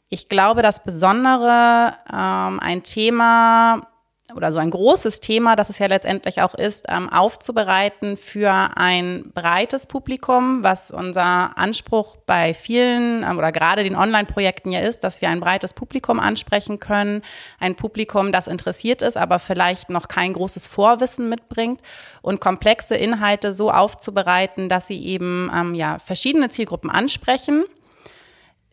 Ich 0.09 0.29
glaube, 0.29 0.63
das 0.63 0.85
Besondere, 0.85 1.95
ähm, 2.13 2.61
ein 2.61 2.83
Thema 2.83 3.89
oder 4.35 4.51
so 4.51 4.59
ein 4.59 4.71
großes 4.71 5.21
Thema, 5.21 5.55
das 5.55 5.71
es 5.71 5.79
ja 5.79 5.87
letztendlich 5.87 6.43
auch 6.43 6.55
ist, 6.55 6.87
ähm, 6.89 7.09
aufzubereiten 7.09 8.17
für 8.17 8.71
ein 8.75 9.31
breites 9.33 9.87
Publikum, 9.87 10.65
was 10.65 10.91
unser 10.91 11.57
Anspruch 11.57 12.17
bei 12.27 12.53
vielen 12.53 13.23
ähm, 13.23 13.39
oder 13.39 13.53
gerade 13.53 13.85
den 13.85 13.95
Online-Projekten 13.95 14.71
ja 14.71 14.81
ist, 14.81 15.05
dass 15.05 15.21
wir 15.21 15.29
ein 15.29 15.39
breites 15.39 15.75
Publikum 15.75 16.19
ansprechen 16.19 16.81
können, 16.81 17.23
ein 17.61 17.77
Publikum, 17.77 18.33
das 18.33 18.49
interessiert 18.49 19.01
ist, 19.01 19.17
aber 19.17 19.39
vielleicht 19.39 19.91
noch 19.91 20.09
kein 20.09 20.33
großes 20.33 20.67
Vorwissen 20.67 21.29
mitbringt 21.29 21.81
und 22.21 22.41
komplexe 22.41 22.97
Inhalte 22.97 23.53
so 23.53 23.71
aufzubereiten, 23.71 24.69
dass 24.69 24.89
sie 24.89 25.05
eben 25.05 25.51
ähm, 25.55 25.75
ja 25.75 25.99
verschiedene 26.01 26.49
Zielgruppen 26.49 26.91
ansprechen 26.91 27.65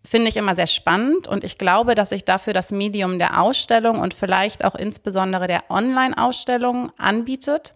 finde 0.06 0.30
ich 0.30 0.38
immer 0.38 0.56
sehr 0.56 0.68
spannend 0.68 1.28
und 1.28 1.44
ich 1.44 1.58
glaube, 1.58 1.96
dass 1.96 2.10
sich 2.10 2.26
dafür 2.26 2.54
das 2.54 2.72
Medium 2.72 3.20
der 3.20 3.42
Ausstellung 3.42 4.00
und 4.00 4.14
vielleicht 4.14 4.66
auch 4.66 4.76
insbesondere 4.76 5.48
der 5.48 5.70
Online-Ausstellung 5.70 6.92
anbietet, 6.98 7.74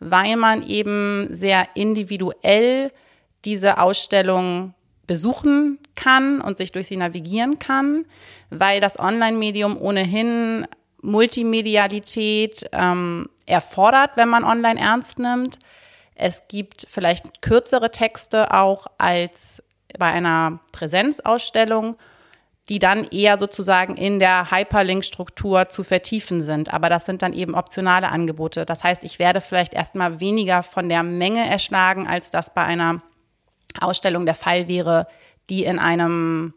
weil 0.00 0.36
man 0.36 0.66
eben 0.66 1.28
sehr 1.30 1.68
individuell 1.74 2.90
diese 3.44 3.78
Ausstellung 3.78 4.74
besuchen 5.06 5.78
kann 5.94 6.40
und 6.40 6.58
sich 6.58 6.72
durch 6.72 6.88
sie 6.88 6.96
navigieren 6.96 7.58
kann, 7.58 8.06
weil 8.50 8.80
das 8.80 8.98
Online-Medium 8.98 9.80
ohnehin 9.80 10.66
Multimedialität 11.00 12.68
ähm, 12.72 13.28
erfordert, 13.46 14.12
wenn 14.16 14.28
man 14.28 14.44
online 14.44 14.80
ernst 14.80 15.18
nimmt. 15.18 15.58
Es 16.14 16.46
gibt 16.48 16.86
vielleicht 16.88 17.42
kürzere 17.42 17.90
Texte 17.90 18.52
auch 18.52 18.86
als 18.98 19.62
bei 19.98 20.06
einer 20.06 20.60
Präsenzausstellung, 20.72 21.96
die 22.68 22.78
dann 22.78 23.04
eher 23.04 23.38
sozusagen 23.38 23.96
in 23.96 24.18
der 24.18 24.50
Hyperlink-Struktur 24.50 25.68
zu 25.68 25.82
vertiefen 25.82 26.40
sind. 26.40 26.72
Aber 26.72 26.88
das 26.88 27.06
sind 27.06 27.22
dann 27.22 27.32
eben 27.32 27.54
optionale 27.54 28.08
Angebote. 28.08 28.64
Das 28.64 28.84
heißt, 28.84 29.02
ich 29.04 29.18
werde 29.18 29.40
vielleicht 29.40 29.74
erstmal 29.74 30.20
weniger 30.20 30.62
von 30.62 30.88
der 30.88 31.02
Menge 31.02 31.44
erschlagen, 31.44 32.06
als 32.06 32.30
das 32.30 32.54
bei 32.54 32.62
einer 32.62 33.02
Ausstellung 33.80 34.26
der 34.26 34.34
Fall 34.34 34.68
wäre, 34.68 35.06
die 35.50 35.64
in 35.64 35.78
einem 35.78 36.54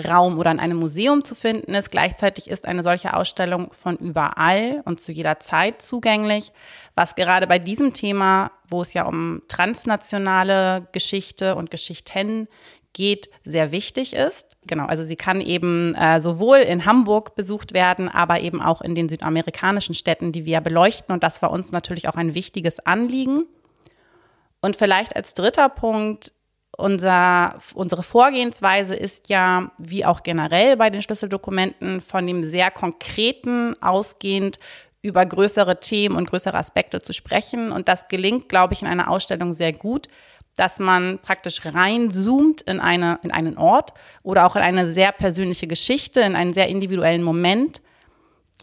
Raum 0.00 0.38
oder 0.38 0.50
in 0.50 0.60
einem 0.60 0.78
Museum 0.78 1.24
zu 1.24 1.34
finden 1.34 1.74
ist. 1.74 1.90
Gleichzeitig 1.90 2.48
ist 2.48 2.66
eine 2.66 2.82
solche 2.82 3.14
Ausstellung 3.14 3.72
von 3.72 3.96
überall 3.96 4.82
und 4.84 5.00
zu 5.00 5.12
jeder 5.12 5.40
Zeit 5.40 5.82
zugänglich, 5.82 6.52
was 6.94 7.14
gerade 7.14 7.46
bei 7.46 7.58
diesem 7.58 7.92
Thema, 7.92 8.50
wo 8.68 8.82
es 8.82 8.92
ja 8.94 9.04
um 9.04 9.42
transnationale 9.48 10.88
Geschichte 10.92 11.54
und 11.54 11.70
Geschichten 11.70 12.48
geht, 12.92 13.30
sehr 13.44 13.72
wichtig 13.72 14.14
ist. 14.14 14.56
Genau, 14.66 14.86
also 14.86 15.04
sie 15.04 15.16
kann 15.16 15.40
eben 15.40 15.94
äh, 15.94 16.20
sowohl 16.20 16.58
in 16.58 16.84
Hamburg 16.84 17.34
besucht 17.34 17.72
werden, 17.72 18.08
aber 18.08 18.40
eben 18.40 18.60
auch 18.60 18.82
in 18.82 18.94
den 18.94 19.08
südamerikanischen 19.08 19.94
Städten, 19.94 20.32
die 20.32 20.44
wir 20.44 20.60
beleuchten. 20.60 21.12
Und 21.12 21.22
das 21.22 21.40
war 21.42 21.50
uns 21.50 21.72
natürlich 21.72 22.08
auch 22.08 22.16
ein 22.16 22.34
wichtiges 22.34 22.80
Anliegen. 22.80 23.44
Und 24.60 24.76
vielleicht 24.76 25.16
als 25.16 25.34
dritter 25.34 25.68
Punkt 25.68 26.32
unser, 26.80 27.58
unsere 27.74 28.02
Vorgehensweise 28.02 28.94
ist 28.94 29.28
ja, 29.28 29.70
wie 29.78 30.04
auch 30.04 30.22
generell 30.22 30.76
bei 30.76 30.90
den 30.90 31.02
Schlüsseldokumenten, 31.02 32.00
von 32.00 32.26
dem 32.26 32.42
sehr 32.42 32.70
konkreten 32.70 33.80
ausgehend 33.82 34.58
über 35.02 35.24
größere 35.24 35.80
Themen 35.80 36.16
und 36.16 36.28
größere 36.28 36.56
Aspekte 36.56 37.00
zu 37.00 37.12
sprechen. 37.12 37.72
Und 37.72 37.88
das 37.88 38.08
gelingt, 38.08 38.48
glaube 38.48 38.74
ich, 38.74 38.82
in 38.82 38.88
einer 38.88 39.10
Ausstellung 39.10 39.52
sehr 39.54 39.72
gut, 39.72 40.08
dass 40.56 40.78
man 40.78 41.18
praktisch 41.22 41.64
reinzoomt 41.64 42.62
in, 42.62 42.80
eine, 42.80 43.18
in 43.22 43.30
einen 43.30 43.56
Ort 43.56 43.94
oder 44.22 44.44
auch 44.46 44.56
in 44.56 44.62
eine 44.62 44.92
sehr 44.92 45.12
persönliche 45.12 45.66
Geschichte, 45.66 46.20
in 46.20 46.36
einen 46.36 46.52
sehr 46.52 46.68
individuellen 46.68 47.22
Moment, 47.22 47.80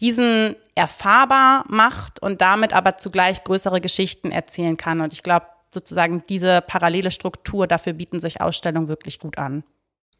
diesen 0.00 0.54
erfahrbar 0.76 1.64
macht 1.66 2.22
und 2.22 2.40
damit 2.40 2.72
aber 2.72 2.98
zugleich 2.98 3.42
größere 3.42 3.80
Geschichten 3.80 4.30
erzählen 4.30 4.76
kann. 4.76 5.00
Und 5.00 5.12
ich 5.12 5.24
glaube, 5.24 5.46
sozusagen 5.72 6.22
diese 6.28 6.60
parallele 6.60 7.10
Struktur, 7.10 7.66
dafür 7.66 7.92
bieten 7.92 8.20
sich 8.20 8.40
Ausstellungen 8.40 8.88
wirklich 8.88 9.18
gut 9.18 9.38
an. 9.38 9.64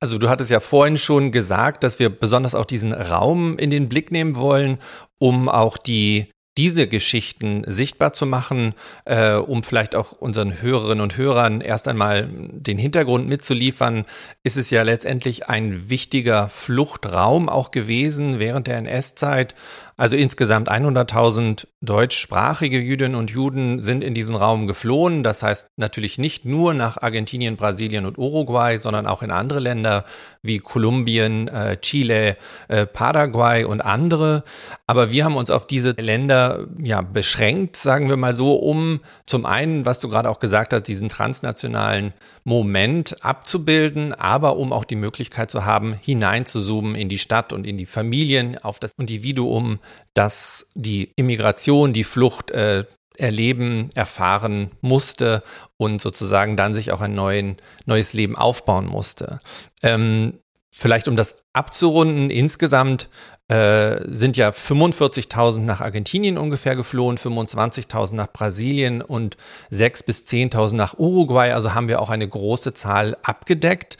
Also 0.00 0.19
du 0.19 0.28
hattest 0.28 0.50
ja 0.50 0.61
vorhin 0.61 0.97
schon 0.97 1.33
gesagt, 1.33 1.83
dass 1.83 1.99
wir 1.99 2.09
besonders 2.09 2.55
auch 2.55 2.64
diesen 2.64 2.93
Raum 2.93 3.59
in 3.59 3.71
den 3.71 3.88
Blick 3.88 4.12
nehmen 4.12 4.37
wollen, 4.37 4.78
um 5.19 5.49
auch 5.49 5.76
die 5.76 6.31
diese 6.59 6.88
Geschichten 6.88 7.62
sichtbar 7.69 8.12
zu 8.12 8.26
machen, 8.26 8.75
äh, 9.05 9.35
um 9.35 9.62
vielleicht 9.62 9.95
auch 9.95 10.11
unseren 10.11 10.61
Hörerinnen 10.61 11.00
und 11.00 11.17
Hörern 11.17 11.61
erst 11.61 11.87
einmal 11.87 12.28
den 12.33 12.78
Hintergrund 12.78 13.28
mitzuliefern, 13.28 14.05
ist 14.43 14.57
es 14.57 14.71
ja 14.71 14.83
letztendlich 14.83 15.49
ein 15.49 15.88
wichtiger 15.88 16.49
Fluchtraum 16.49 17.49
auch 17.49 17.71
gewesen 17.71 18.40
während 18.40 18.67
der 18.67 18.78
NS-Zeit. 18.78 19.55
Also 19.99 20.14
insgesamt 20.14 20.71
100.000 20.71 21.67
deutschsprachige 21.81 22.78
Jüdinnen 22.78 23.17
und 23.17 23.33
Juden 23.33 23.83
sind 23.83 24.05
in 24.05 24.14
diesen 24.14 24.37
Raum 24.37 24.69
geflohen. 24.69 25.25
Das 25.25 25.43
heißt 25.43 25.67
natürlich 25.76 26.19
nicht 26.19 26.45
nur 26.45 26.73
nach 26.73 27.02
Argentinien, 27.02 27.57
Brasilien 27.57 28.07
und 28.07 28.17
Uruguay, 28.17 28.78
sondern 28.78 29.09
auch 29.09 29.25
in 29.25 29.33
andere 29.33 29.59
Länder 29.59 30.05
wie 30.40 30.61
Kolumbien, 30.61 31.49
äh, 31.49 31.78
Chile, 31.81 32.37
äh, 32.69 32.87
Paraguay 32.87 33.64
und 33.64 33.81
andere. 33.81 34.45
Aber 34.87 35.11
wir 35.11 35.25
haben 35.25 35.35
uns 35.35 35.50
auf 35.50 35.67
diese 35.67 35.90
Länder 35.90 36.67
ja 36.81 37.02
beschränkt, 37.02 37.76
sagen 37.76 38.09
wir 38.09 38.17
mal 38.17 38.35
so, 38.35 38.55
um 38.55 39.00
zum 39.26 39.47
einen, 39.47 39.85
was 39.85 39.99
du 39.99 40.09
gerade 40.09 40.31
auch 40.31 40.38
gesagt 40.38 40.73
hast, 40.73 40.85
diesen 40.85 41.09
transnationalen 41.09 42.12
Moment 42.45 43.25
abzubilden, 43.25 44.14
aber 44.14 44.57
um 44.57 44.73
auch 44.73 44.85
die 44.85 44.97
Möglichkeit 44.97 45.50
zu 45.50 45.64
haben, 45.64 45.95
hineinzuzoomen 46.00 46.95
in 46.95 47.09
die 47.09 47.19
Stadt 47.19 47.52
und 47.52 47.67
in 47.67 47.76
die 47.76 47.85
Familien, 47.85 48.57
auf 48.59 48.78
das 48.78 48.93
Individuum, 48.97 49.81
das 50.14 50.66
die 50.75 51.12
Immigration, 51.16 51.92
die 51.92 52.04
Flucht 52.04 52.50
äh, 52.50 52.85
erleben, 53.16 53.90
erfahren 53.95 54.71
musste 54.80 55.42
und 55.76 56.00
sozusagen 56.00 56.57
dann 56.57 56.75
sich 56.75 56.92
auch 56.92 57.00
ein 57.00 57.14
neuen, 57.14 57.57
neues 57.85 58.12
Leben 58.12 58.37
aufbauen 58.37 58.87
musste. 58.87 59.40
Ähm, 59.83 60.38
vielleicht 60.71 61.09
um 61.09 61.17
das 61.17 61.37
abzurunden, 61.53 62.31
insgesamt 62.31 63.09
äh, 63.49 64.05
sind 64.07 64.37
ja 64.37 64.51
45.000 64.51 65.61
nach 65.61 65.81
Argentinien 65.81 66.37
ungefähr 66.37 66.77
geflohen, 66.77 67.17
25.000 67.17 68.15
nach 68.15 68.31
Brasilien 68.31 69.01
und 69.01 69.39
6.000 69.73 70.05
bis 70.07 70.27
10.000 70.27 70.75
nach 70.75 70.99
Uruguay. 70.99 71.53
Also 71.53 71.75
haben 71.75 71.89
wir 71.89 72.03
auch 72.03 72.11
eine 72.11 72.29
große 72.29 72.75
Zahl 72.75 73.17
abgedeckt. 73.23 73.97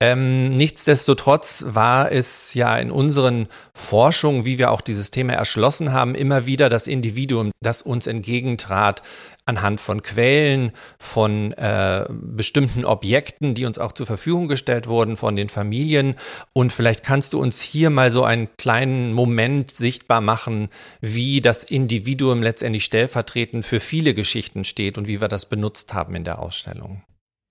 Ähm, 0.00 0.54
nichtsdestotrotz 0.54 1.64
war 1.66 2.12
es 2.12 2.52
ja 2.52 2.76
in 2.76 2.90
unseren 2.90 3.48
Forschungen, 3.72 4.44
wie 4.44 4.58
wir 4.58 4.70
auch 4.70 4.82
dieses 4.82 5.10
Thema 5.10 5.32
erschlossen 5.32 5.94
haben, 5.94 6.14
immer 6.14 6.44
wieder 6.44 6.68
das 6.68 6.86
Individuum, 6.86 7.52
das 7.62 7.80
uns 7.80 8.06
entgegentrat, 8.06 9.02
anhand 9.50 9.80
von 9.80 10.02
Quellen, 10.02 10.72
von 10.98 11.52
äh, 11.52 12.06
bestimmten 12.08 12.86
Objekten, 12.86 13.54
die 13.54 13.66
uns 13.66 13.78
auch 13.78 13.92
zur 13.92 14.06
Verfügung 14.06 14.48
gestellt 14.48 14.86
wurden 14.86 15.18
von 15.18 15.36
den 15.36 15.50
Familien. 15.50 16.14
Und 16.54 16.72
vielleicht 16.72 17.04
kannst 17.04 17.34
du 17.34 17.40
uns 17.40 17.60
hier 17.60 17.90
mal 17.90 18.10
so 18.10 18.24
einen 18.24 18.48
kleinen 18.56 19.12
Moment 19.12 19.70
sichtbar 19.70 20.22
machen, 20.22 20.68
wie 21.02 21.42
das 21.42 21.64
Individuum 21.64 22.42
letztendlich 22.42 22.84
stellvertretend 22.84 23.66
für 23.66 23.80
viele 23.80 24.14
Geschichten 24.14 24.64
steht 24.64 24.96
und 24.96 25.06
wie 25.06 25.20
wir 25.20 25.28
das 25.28 25.46
benutzt 25.46 25.92
haben 25.92 26.14
in 26.14 26.24
der 26.24 26.38
Ausstellung. 26.38 27.02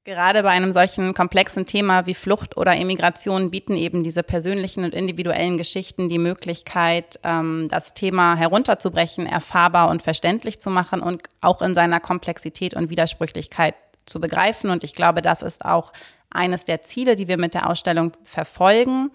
Gerade 0.09 0.41
bei 0.41 0.49
einem 0.49 0.71
solchen 0.71 1.13
komplexen 1.13 1.67
Thema 1.67 2.07
wie 2.07 2.15
Flucht 2.15 2.57
oder 2.57 2.75
Immigration 2.75 3.51
bieten 3.51 3.75
eben 3.75 4.01
diese 4.01 4.23
persönlichen 4.23 4.83
und 4.83 4.95
individuellen 4.95 5.59
Geschichten 5.59 6.09
die 6.09 6.17
Möglichkeit, 6.17 7.19
ähm, 7.23 7.67
das 7.69 7.93
Thema 7.93 8.35
herunterzubrechen, 8.35 9.27
erfahrbar 9.27 9.87
und 9.87 10.01
verständlich 10.01 10.59
zu 10.59 10.71
machen 10.71 11.01
und 11.01 11.21
auch 11.41 11.61
in 11.61 11.75
seiner 11.75 11.99
Komplexität 11.99 12.73
und 12.73 12.89
Widersprüchlichkeit 12.89 13.75
zu 14.07 14.19
begreifen. 14.19 14.71
Und 14.71 14.83
ich 14.83 14.95
glaube, 14.95 15.21
das 15.21 15.43
ist 15.43 15.63
auch 15.63 15.93
eines 16.31 16.65
der 16.65 16.81
Ziele, 16.81 17.15
die 17.15 17.27
wir 17.27 17.37
mit 17.37 17.53
der 17.53 17.69
Ausstellung 17.69 18.11
verfolgen, 18.23 19.11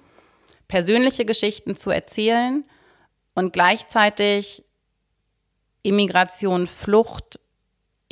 persönliche 0.69 1.25
Geschichten 1.25 1.75
zu 1.75 1.91
erzählen 1.91 2.63
und 3.35 3.53
gleichzeitig 3.53 4.63
Immigration, 5.83 6.69
Flucht 6.69 7.41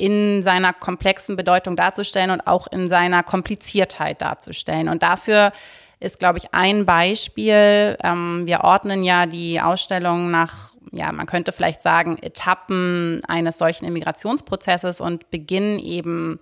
in 0.03 0.43
seiner 0.43 0.73
komplexen 0.73 1.37
Bedeutung 1.37 1.77
darzustellen 1.77 2.29
und 2.29 2.45
auch 2.45 2.67
in 2.67 2.89
seiner 2.89 3.23
Kompliziertheit 3.23 4.21
darzustellen. 4.21 4.89
Und 4.89 5.01
dafür 5.01 5.53
ist, 6.01 6.19
glaube 6.19 6.39
ich, 6.39 6.53
ein 6.53 6.85
Beispiel. 6.85 7.97
Ähm, 8.03 8.43
wir 8.45 8.65
ordnen 8.65 9.05
ja 9.05 9.25
die 9.25 9.61
Ausstellung 9.61 10.29
nach, 10.29 10.73
ja, 10.91 11.09
man 11.13 11.25
könnte 11.25 11.53
vielleicht 11.53 11.81
sagen, 11.81 12.17
Etappen 12.21 13.21
eines 13.29 13.57
solchen 13.57 13.85
Immigrationsprozesses 13.85 14.99
und 14.99 15.31
beginnen 15.31 15.79
eben 15.79 16.41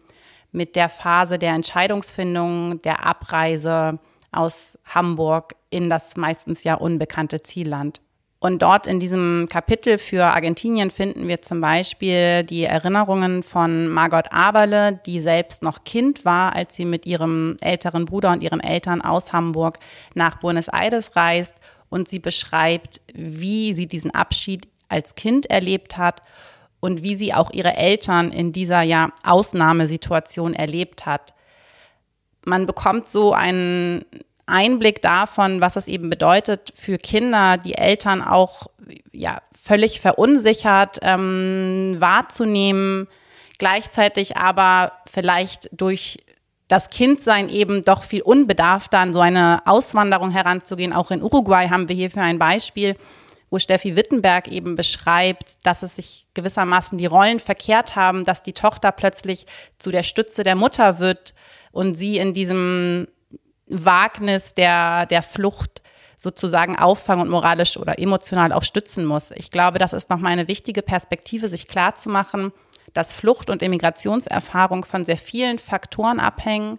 mit 0.51 0.75
der 0.75 0.89
Phase 0.89 1.37
der 1.37 1.53
Entscheidungsfindung, 1.53 2.81
der 2.81 3.05
Abreise 3.05 3.99
aus 4.31 4.75
Hamburg 4.87 5.53
in 5.69 5.87
das 5.87 6.17
meistens 6.17 6.63
ja 6.63 6.73
unbekannte 6.73 7.43
Zielland. 7.43 8.01
Und 8.43 8.63
dort 8.63 8.87
in 8.87 8.99
diesem 8.99 9.45
Kapitel 9.51 9.99
für 9.99 10.25
Argentinien 10.25 10.89
finden 10.89 11.27
wir 11.27 11.43
zum 11.43 11.61
Beispiel 11.61 12.43
die 12.43 12.63
Erinnerungen 12.63 13.43
von 13.43 13.87
Margot 13.87 14.31
Aberle, 14.31 14.99
die 15.05 15.21
selbst 15.21 15.61
noch 15.61 15.83
Kind 15.83 16.25
war, 16.25 16.55
als 16.55 16.73
sie 16.73 16.85
mit 16.85 17.05
ihrem 17.05 17.55
älteren 17.61 18.05
Bruder 18.05 18.31
und 18.31 18.41
ihren 18.41 18.59
Eltern 18.59 19.01
aus 19.01 19.31
Hamburg 19.31 19.77
nach 20.15 20.39
Buenos 20.39 20.69
Aires 20.69 21.15
reist. 21.15 21.55
Und 21.89 22.09
sie 22.09 22.17
beschreibt, 22.17 23.01
wie 23.13 23.75
sie 23.75 23.85
diesen 23.85 24.09
Abschied 24.09 24.67
als 24.89 25.13
Kind 25.13 25.45
erlebt 25.45 25.97
hat 25.97 26.23
und 26.79 27.03
wie 27.03 27.13
sie 27.13 27.35
auch 27.35 27.51
ihre 27.51 27.77
Eltern 27.77 28.31
in 28.31 28.53
dieser 28.53 28.81
ja 28.81 29.11
Ausnahmesituation 29.23 30.55
erlebt 30.55 31.05
hat. 31.05 31.35
Man 32.43 32.65
bekommt 32.65 33.07
so 33.07 33.33
einen 33.33 34.03
Einblick 34.45 35.01
davon, 35.01 35.61
was 35.61 35.75
es 35.75 35.87
eben 35.87 36.09
bedeutet 36.09 36.73
für 36.75 36.97
Kinder, 36.97 37.57
die 37.57 37.75
Eltern 37.75 38.21
auch 38.21 38.67
ja 39.11 39.41
völlig 39.55 40.01
verunsichert 40.01 40.99
ähm, 41.01 41.95
wahrzunehmen, 41.99 43.07
gleichzeitig 43.57 44.37
aber 44.37 44.93
vielleicht 45.09 45.69
durch 45.71 46.19
das 46.67 46.89
Kindsein 46.89 47.49
eben 47.49 47.83
doch 47.83 48.03
viel 48.03 48.21
unbedarfter 48.21 48.99
an 48.99 49.13
so 49.13 49.19
eine 49.19 49.61
Auswanderung 49.65 50.31
heranzugehen. 50.31 50.93
Auch 50.93 51.11
in 51.11 51.21
Uruguay 51.21 51.67
haben 51.67 51.89
wir 51.89 51.95
hierfür 51.95 52.23
ein 52.23 52.39
Beispiel, 52.39 52.95
wo 53.49 53.59
Steffi 53.59 53.97
Wittenberg 53.97 54.47
eben 54.47 54.75
beschreibt, 54.75 55.57
dass 55.65 55.83
es 55.83 55.97
sich 55.97 56.27
gewissermaßen 56.33 56.97
die 56.97 57.05
Rollen 57.05 57.39
verkehrt 57.39 57.97
haben, 57.97 58.23
dass 58.23 58.41
die 58.41 58.53
Tochter 58.53 58.93
plötzlich 58.93 59.45
zu 59.77 59.91
der 59.91 60.03
Stütze 60.03 60.45
der 60.45 60.55
Mutter 60.55 60.99
wird 60.99 61.35
und 61.73 61.95
sie 61.95 62.17
in 62.17 62.33
diesem 62.33 63.07
Wagnis 63.71 64.53
der, 64.53 65.05
der 65.05 65.23
Flucht 65.23 65.81
sozusagen 66.17 66.77
auffangen 66.77 67.23
und 67.23 67.31
moralisch 67.31 67.77
oder 67.77 67.97
emotional 67.97 68.51
auch 68.51 68.63
stützen 68.63 69.05
muss. 69.05 69.31
Ich 69.31 69.49
glaube, 69.49 69.79
das 69.79 69.91
ist 69.91 70.09
nochmal 70.09 70.31
eine 70.31 70.47
wichtige 70.47 70.83
Perspektive, 70.83 71.49
sich 71.49 71.67
klarzumachen, 71.67 72.51
dass 72.93 73.13
Flucht 73.13 73.49
und 73.49 73.63
Immigrationserfahrung 73.63 74.85
von 74.85 75.03
sehr 75.03 75.17
vielen 75.17 75.57
Faktoren 75.57 76.19
abhängen, 76.19 76.77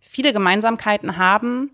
viele 0.00 0.32
Gemeinsamkeiten 0.32 1.18
haben, 1.18 1.70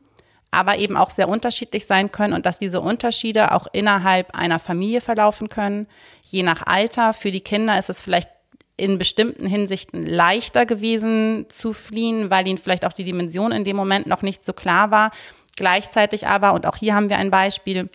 aber 0.50 0.78
eben 0.78 0.96
auch 0.96 1.10
sehr 1.10 1.28
unterschiedlich 1.28 1.86
sein 1.86 2.10
können 2.10 2.32
und 2.32 2.46
dass 2.46 2.58
diese 2.58 2.80
Unterschiede 2.80 3.52
auch 3.52 3.66
innerhalb 3.72 4.34
einer 4.34 4.58
Familie 4.58 5.00
verlaufen 5.00 5.48
können. 5.48 5.86
Je 6.22 6.42
nach 6.42 6.66
Alter, 6.66 7.12
für 7.12 7.30
die 7.30 7.40
Kinder 7.40 7.78
ist 7.78 7.90
es 7.90 8.00
vielleicht 8.00 8.30
in 8.76 8.98
bestimmten 8.98 9.46
Hinsichten 9.46 10.04
leichter 10.04 10.66
gewesen 10.66 11.46
zu 11.48 11.72
fliehen, 11.72 12.30
weil 12.30 12.46
ihnen 12.46 12.58
vielleicht 12.58 12.84
auch 12.84 12.92
die 12.92 13.04
Dimension 13.04 13.52
in 13.52 13.64
dem 13.64 13.76
Moment 13.76 14.06
noch 14.06 14.22
nicht 14.22 14.44
so 14.44 14.52
klar 14.52 14.90
war. 14.90 15.10
Gleichzeitig 15.56 16.26
aber, 16.26 16.52
und 16.52 16.66
auch 16.66 16.76
hier 16.76 16.94
haben 16.94 17.08
wir 17.08 17.16
ein 17.16 17.30
Beispiel, 17.30 17.88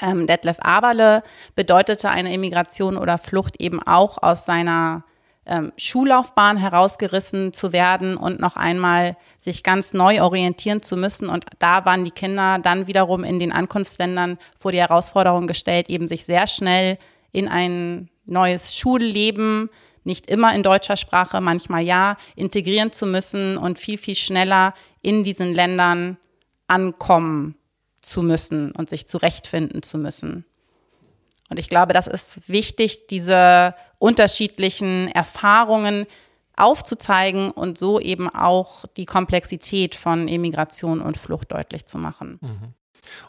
ähm, 0.00 0.28
Detlef 0.28 0.58
Aberle 0.60 1.22
bedeutete 1.56 2.10
eine 2.10 2.32
Immigration 2.32 2.96
oder 2.96 3.18
Flucht 3.18 3.60
eben 3.60 3.82
auch 3.82 4.22
aus 4.22 4.44
seiner 4.44 5.04
ähm, 5.46 5.72
Schullaufbahn 5.76 6.56
herausgerissen 6.56 7.52
zu 7.52 7.72
werden 7.72 8.16
und 8.16 8.38
noch 8.38 8.56
einmal 8.56 9.16
sich 9.38 9.64
ganz 9.64 9.92
neu 9.92 10.22
orientieren 10.22 10.82
zu 10.82 10.96
müssen. 10.96 11.28
Und 11.28 11.44
da 11.58 11.84
waren 11.84 12.04
die 12.04 12.12
Kinder 12.12 12.58
dann 12.62 12.86
wiederum 12.86 13.24
in 13.24 13.40
den 13.40 13.52
Ankunftsländern 13.52 14.38
vor 14.56 14.70
die 14.70 14.78
Herausforderung 14.78 15.48
gestellt, 15.48 15.88
eben 15.88 16.06
sich 16.06 16.24
sehr 16.24 16.46
schnell 16.46 16.98
in 17.32 17.48
ein 17.48 18.08
neues 18.30 18.76
Schulleben, 18.76 19.70
nicht 20.04 20.28
immer 20.28 20.54
in 20.54 20.62
deutscher 20.62 20.96
Sprache, 20.96 21.40
manchmal 21.40 21.82
ja, 21.82 22.16
integrieren 22.36 22.92
zu 22.92 23.06
müssen 23.06 23.56
und 23.56 23.78
viel, 23.78 23.98
viel 23.98 24.14
schneller 24.14 24.74
in 25.02 25.24
diesen 25.24 25.52
Ländern 25.54 26.16
ankommen 26.66 27.56
zu 28.00 28.22
müssen 28.22 28.72
und 28.72 28.88
sich 28.88 29.06
zurechtfinden 29.06 29.82
zu 29.82 29.98
müssen. 29.98 30.44
Und 31.50 31.58
ich 31.58 31.68
glaube, 31.68 31.92
das 31.92 32.06
ist 32.06 32.48
wichtig, 32.48 33.08
diese 33.08 33.74
unterschiedlichen 33.98 35.08
Erfahrungen 35.08 36.06
aufzuzeigen 36.56 37.50
und 37.50 37.76
so 37.78 37.98
eben 37.98 38.28
auch 38.28 38.84
die 38.96 39.06
Komplexität 39.06 39.94
von 39.94 40.28
Immigration 40.28 41.00
und 41.00 41.16
Flucht 41.16 41.50
deutlich 41.52 41.86
zu 41.86 41.98
machen. 41.98 42.38
Mhm. 42.40 42.74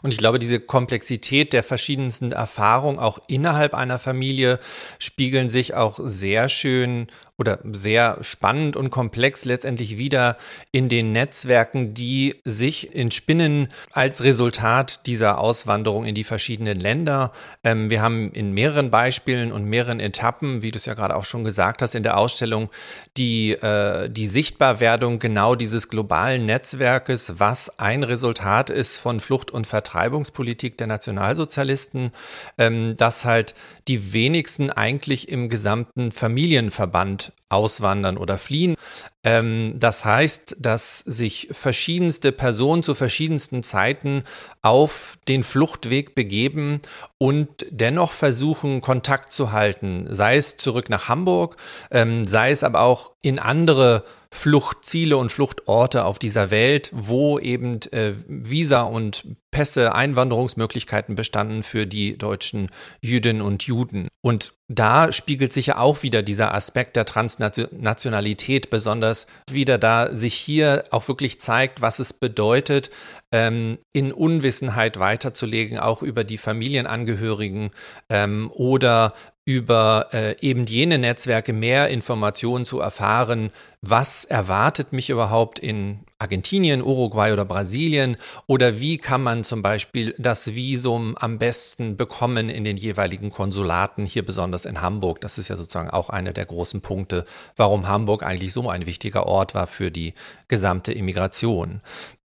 Und 0.02 0.12
ich 0.12 0.18
glaube, 0.18 0.38
diese 0.38 0.60
Komplexität 0.60 1.52
der 1.52 1.62
verschiedensten 1.62 2.32
Erfahrungen 2.32 2.98
auch 2.98 3.18
innerhalb 3.28 3.74
einer 3.74 3.98
Familie 3.98 4.58
spiegeln 4.98 5.48
sich 5.50 5.74
auch 5.74 5.98
sehr 6.02 6.48
schön 6.48 7.08
oder 7.38 7.58
sehr 7.72 8.18
spannend 8.20 8.76
und 8.76 8.90
komplex 8.90 9.44
letztendlich 9.44 9.98
wieder 9.98 10.36
in 10.70 10.88
den 10.88 11.12
Netzwerken, 11.12 11.94
die 11.94 12.36
sich 12.44 12.94
entspinnen 12.94 13.68
als 13.90 14.22
Resultat 14.22 15.06
dieser 15.06 15.38
Auswanderung 15.38 16.04
in 16.04 16.14
die 16.14 16.24
verschiedenen 16.24 16.78
Länder. 16.78 17.32
Ähm, 17.64 17.90
wir 17.90 18.02
haben 18.02 18.30
in 18.32 18.52
mehreren 18.52 18.90
Beispielen 18.90 19.50
und 19.50 19.64
mehreren 19.64 19.98
Etappen, 19.98 20.62
wie 20.62 20.70
du 20.70 20.76
es 20.76 20.84
ja 20.84 20.94
gerade 20.94 21.16
auch 21.16 21.24
schon 21.24 21.42
gesagt 21.42 21.82
hast, 21.82 21.94
in 21.94 22.02
der 22.02 22.18
Ausstellung 22.18 22.70
die, 23.16 23.52
äh, 23.52 24.10
die 24.10 24.26
Sichtbarwerdung 24.26 25.18
genau 25.18 25.54
dieses 25.54 25.88
globalen 25.88 26.46
Netzwerkes, 26.46 27.34
was 27.38 27.78
ein 27.78 28.04
Resultat 28.04 28.70
ist 28.70 28.98
von 28.98 29.20
Flucht- 29.20 29.50
und 29.50 29.66
Vertreibungspolitik 29.66 30.76
der 30.76 30.86
Nationalsozialisten, 30.86 32.12
ähm, 32.58 32.94
dass 32.96 33.24
halt 33.24 33.54
die 33.88 34.12
wenigsten 34.12 34.70
eigentlich 34.70 35.28
im 35.28 35.48
gesamten 35.48 36.12
Familienverband 36.12 37.32
auswandern 37.48 38.16
oder 38.16 38.38
fliehen. 38.38 38.76
Ähm, 39.24 39.74
das 39.78 40.04
heißt, 40.04 40.56
dass 40.58 41.00
sich 41.00 41.48
verschiedenste 41.52 42.32
Personen 42.32 42.82
zu 42.82 42.94
verschiedensten 42.94 43.62
Zeiten 43.62 44.24
auf 44.62 45.18
den 45.28 45.44
Fluchtweg 45.44 46.14
begeben 46.14 46.80
und 47.18 47.66
dennoch 47.70 48.12
versuchen, 48.12 48.80
Kontakt 48.80 49.32
zu 49.32 49.52
halten, 49.52 50.06
sei 50.10 50.36
es 50.36 50.56
zurück 50.56 50.88
nach 50.88 51.08
Hamburg, 51.08 51.56
ähm, 51.90 52.26
sei 52.26 52.50
es 52.50 52.64
aber 52.64 52.80
auch 52.80 53.12
in 53.22 53.38
andere 53.38 54.04
Fluchtziele 54.34 55.18
und 55.18 55.30
Fluchtorte 55.30 56.06
auf 56.06 56.18
dieser 56.18 56.50
Welt, 56.50 56.90
wo 56.92 57.38
eben 57.38 57.80
äh, 57.92 58.14
Visa 58.26 58.82
und 58.82 59.26
Pässe, 59.50 59.94
Einwanderungsmöglichkeiten 59.94 61.14
bestanden 61.14 61.62
für 61.62 61.86
die 61.86 62.16
deutschen 62.16 62.70
Jüdinnen 63.02 63.42
und 63.42 63.62
Juden. 63.64 64.08
Und 64.22 64.54
da 64.68 65.12
spiegelt 65.12 65.52
sich 65.52 65.66
ja 65.66 65.76
auch 65.76 66.02
wieder 66.02 66.22
dieser 66.22 66.54
Aspekt 66.54 66.96
der 66.96 67.04
Transnationalität 67.04 68.70
besonders 68.70 69.26
wieder, 69.50 69.76
da 69.76 70.14
sich 70.14 70.34
hier 70.34 70.84
auch 70.90 71.06
wirklich 71.08 71.38
zeigt, 71.38 71.82
was 71.82 71.98
es 71.98 72.14
bedeutet, 72.14 72.90
ähm, 73.32 73.76
in 73.92 74.12
Unwissenheit 74.12 74.98
weiterzulegen, 74.98 75.78
auch 75.78 76.02
über 76.02 76.24
die 76.24 76.38
Familienangehörigen 76.38 77.70
ähm, 78.08 78.50
oder 78.54 79.12
über 79.44 80.08
äh, 80.12 80.36
eben 80.40 80.66
jene 80.66 80.98
Netzwerke 80.98 81.52
mehr 81.52 81.88
Informationen 81.88 82.64
zu 82.64 82.78
erfahren, 82.78 83.50
was 83.80 84.24
erwartet 84.24 84.92
mich 84.92 85.10
überhaupt 85.10 85.58
in 85.58 86.04
Argentinien, 86.20 86.82
Uruguay 86.82 87.32
oder 87.32 87.44
Brasilien 87.44 88.16
oder 88.46 88.78
wie 88.78 88.98
kann 88.98 89.20
man 89.20 89.42
zum 89.42 89.60
Beispiel 89.60 90.14
das 90.16 90.54
Visum 90.54 91.16
am 91.18 91.40
besten 91.40 91.96
bekommen 91.96 92.48
in 92.48 92.62
den 92.62 92.76
jeweiligen 92.76 93.30
Konsulaten, 93.30 94.06
hier 94.06 94.24
besonders 94.24 94.64
in 94.64 94.80
Hamburg. 94.80 95.20
Das 95.20 95.38
ist 95.38 95.48
ja 95.48 95.56
sozusagen 95.56 95.90
auch 95.90 96.10
einer 96.10 96.32
der 96.32 96.46
großen 96.46 96.80
Punkte, 96.80 97.24
warum 97.56 97.88
Hamburg 97.88 98.22
eigentlich 98.22 98.52
so 98.52 98.70
ein 98.70 98.86
wichtiger 98.86 99.26
Ort 99.26 99.56
war 99.56 99.66
für 99.66 99.90
die 99.90 100.14
gesamte 100.46 100.92
Immigration. 100.92 101.80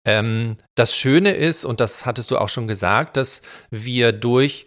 Ähm, 0.04 0.58
das 0.76 0.94
Schöne 0.94 1.32
ist, 1.32 1.64
und 1.64 1.80
das 1.80 2.06
hattest 2.06 2.32
du 2.32 2.38
auch 2.38 2.50
schon 2.50 2.68
gesagt, 2.68 3.16
dass 3.16 3.42
wir 3.72 4.12
durch 4.12 4.66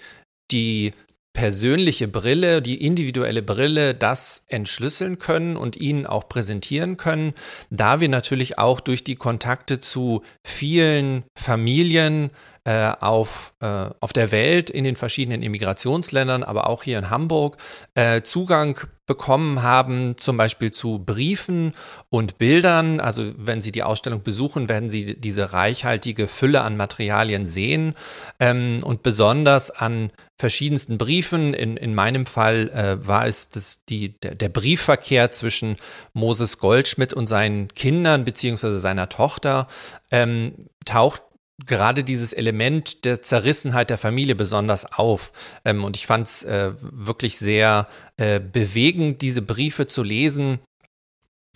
die 0.50 0.94
persönliche 1.38 2.08
Brille, 2.08 2.60
die 2.60 2.84
individuelle 2.84 3.42
Brille, 3.42 3.94
das 3.94 4.42
entschlüsseln 4.48 5.20
können 5.20 5.56
und 5.56 5.76
ihnen 5.76 6.04
auch 6.04 6.28
präsentieren 6.28 6.96
können, 6.96 7.32
da 7.70 8.00
wir 8.00 8.08
natürlich 8.08 8.58
auch 8.58 8.80
durch 8.80 9.04
die 9.04 9.14
Kontakte 9.14 9.78
zu 9.78 10.24
vielen 10.42 11.22
Familien 11.36 12.30
äh, 12.68 12.92
auf, 13.00 13.54
äh, 13.60 13.86
auf 14.00 14.12
der 14.12 14.30
Welt, 14.30 14.68
in 14.68 14.84
den 14.84 14.94
verschiedenen 14.94 15.42
Immigrationsländern, 15.42 16.42
aber 16.42 16.68
auch 16.68 16.82
hier 16.82 16.98
in 16.98 17.08
Hamburg, 17.08 17.56
äh, 17.94 18.20
Zugang 18.20 18.78
bekommen 19.06 19.62
haben, 19.62 20.16
zum 20.18 20.36
Beispiel 20.36 20.70
zu 20.70 20.98
Briefen 20.98 21.72
und 22.10 22.36
Bildern. 22.36 23.00
Also 23.00 23.32
wenn 23.38 23.62
Sie 23.62 23.72
die 23.72 23.84
Ausstellung 23.84 24.22
besuchen, 24.22 24.68
werden 24.68 24.90
Sie 24.90 25.18
diese 25.18 25.54
reichhaltige 25.54 26.28
Fülle 26.28 26.60
an 26.60 26.76
Materialien 26.76 27.46
sehen 27.46 27.94
ähm, 28.38 28.80
und 28.84 29.02
besonders 29.02 29.70
an 29.70 30.10
verschiedensten 30.36 30.98
Briefen. 30.98 31.54
In, 31.54 31.78
in 31.78 31.94
meinem 31.94 32.26
Fall 32.26 32.68
äh, 32.68 33.08
war 33.08 33.26
es 33.26 33.48
das, 33.48 33.82
die, 33.86 34.20
der, 34.20 34.34
der, 34.34 34.50
Briefverkehr 34.50 35.30
zwischen 35.30 35.76
Moses 36.12 36.58
Goldschmidt 36.58 37.14
und 37.14 37.28
seinen 37.28 37.68
Kindern 37.68 38.26
beziehungsweise 38.26 38.78
seiner 38.78 39.08
Tochter 39.08 39.68
ähm, 40.10 40.52
taucht 40.84 41.22
gerade 41.66 42.04
dieses 42.04 42.32
Element 42.32 43.04
der 43.04 43.22
Zerrissenheit 43.22 43.90
der 43.90 43.98
Familie 43.98 44.34
besonders 44.34 44.92
auf. 44.92 45.32
Ähm, 45.64 45.84
und 45.84 45.96
ich 45.96 46.06
fand 46.06 46.28
es 46.28 46.42
äh, 46.44 46.72
wirklich 46.80 47.38
sehr 47.38 47.88
äh, 48.16 48.40
bewegend, 48.40 49.22
diese 49.22 49.42
Briefe 49.42 49.86
zu 49.86 50.02
lesen, 50.02 50.60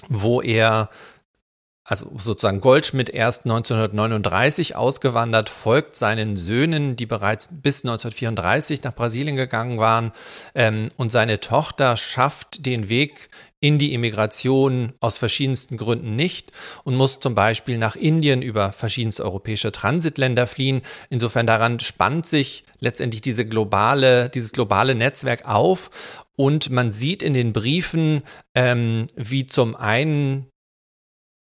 wo 0.09 0.43
er 0.43 0.91
also 1.85 2.11
sozusagen 2.17 2.61
Goldschmidt 2.61 3.11
erst 3.11 3.45
1939 3.45 4.77
ausgewandert, 4.77 5.49
folgt 5.49 5.97
seinen 5.97 6.37
Söhnen, 6.37 6.95
die 6.95 7.07
bereits 7.07 7.49
bis 7.51 7.85
1934 7.85 8.83
nach 8.85 8.95
Brasilien 8.95 9.37
gegangen 9.37 9.79
waren. 9.79 10.13
Ähm, 10.55 10.91
und 10.97 11.11
seine 11.11 11.41
Tochter 11.41 11.97
schafft 11.97 12.67
den 12.67 12.89
Weg 12.89 13.31
in 13.63 13.79
die 13.79 13.95
Immigration 13.95 14.93
aus 14.99 15.19
verschiedensten 15.19 15.77
Gründen 15.77 16.17
nicht 16.17 16.51
und 16.83 16.97
muss 16.97 17.21
zum 17.21 17.37
Beispiel 17.37 17.79
nach 17.79 17.95
Indien 17.95 18.43
über 18.43 18.73
verschiedenste 18.73 19.25
europäische 19.25 19.71
Transitländer 19.71 20.49
fliehen. 20.49 20.83
Insofern 21.11 21.47
daran 21.47 21.79
spannt 21.79 22.27
sich 22.27 22.65
letztendlich 22.81 23.23
diese 23.23 23.47
globale, 23.47 24.29
dieses 24.29 24.51
globale 24.51 24.97
Netzwerk 24.97 25.47
auf 25.47 25.91
und 26.35 26.71
man 26.71 26.91
sieht 26.91 27.23
in 27.23 27.35
den 27.35 27.53
Briefen, 27.53 28.23
ähm, 28.57 29.07
wie 29.15 29.47
zum 29.47 29.77
einen 29.77 30.49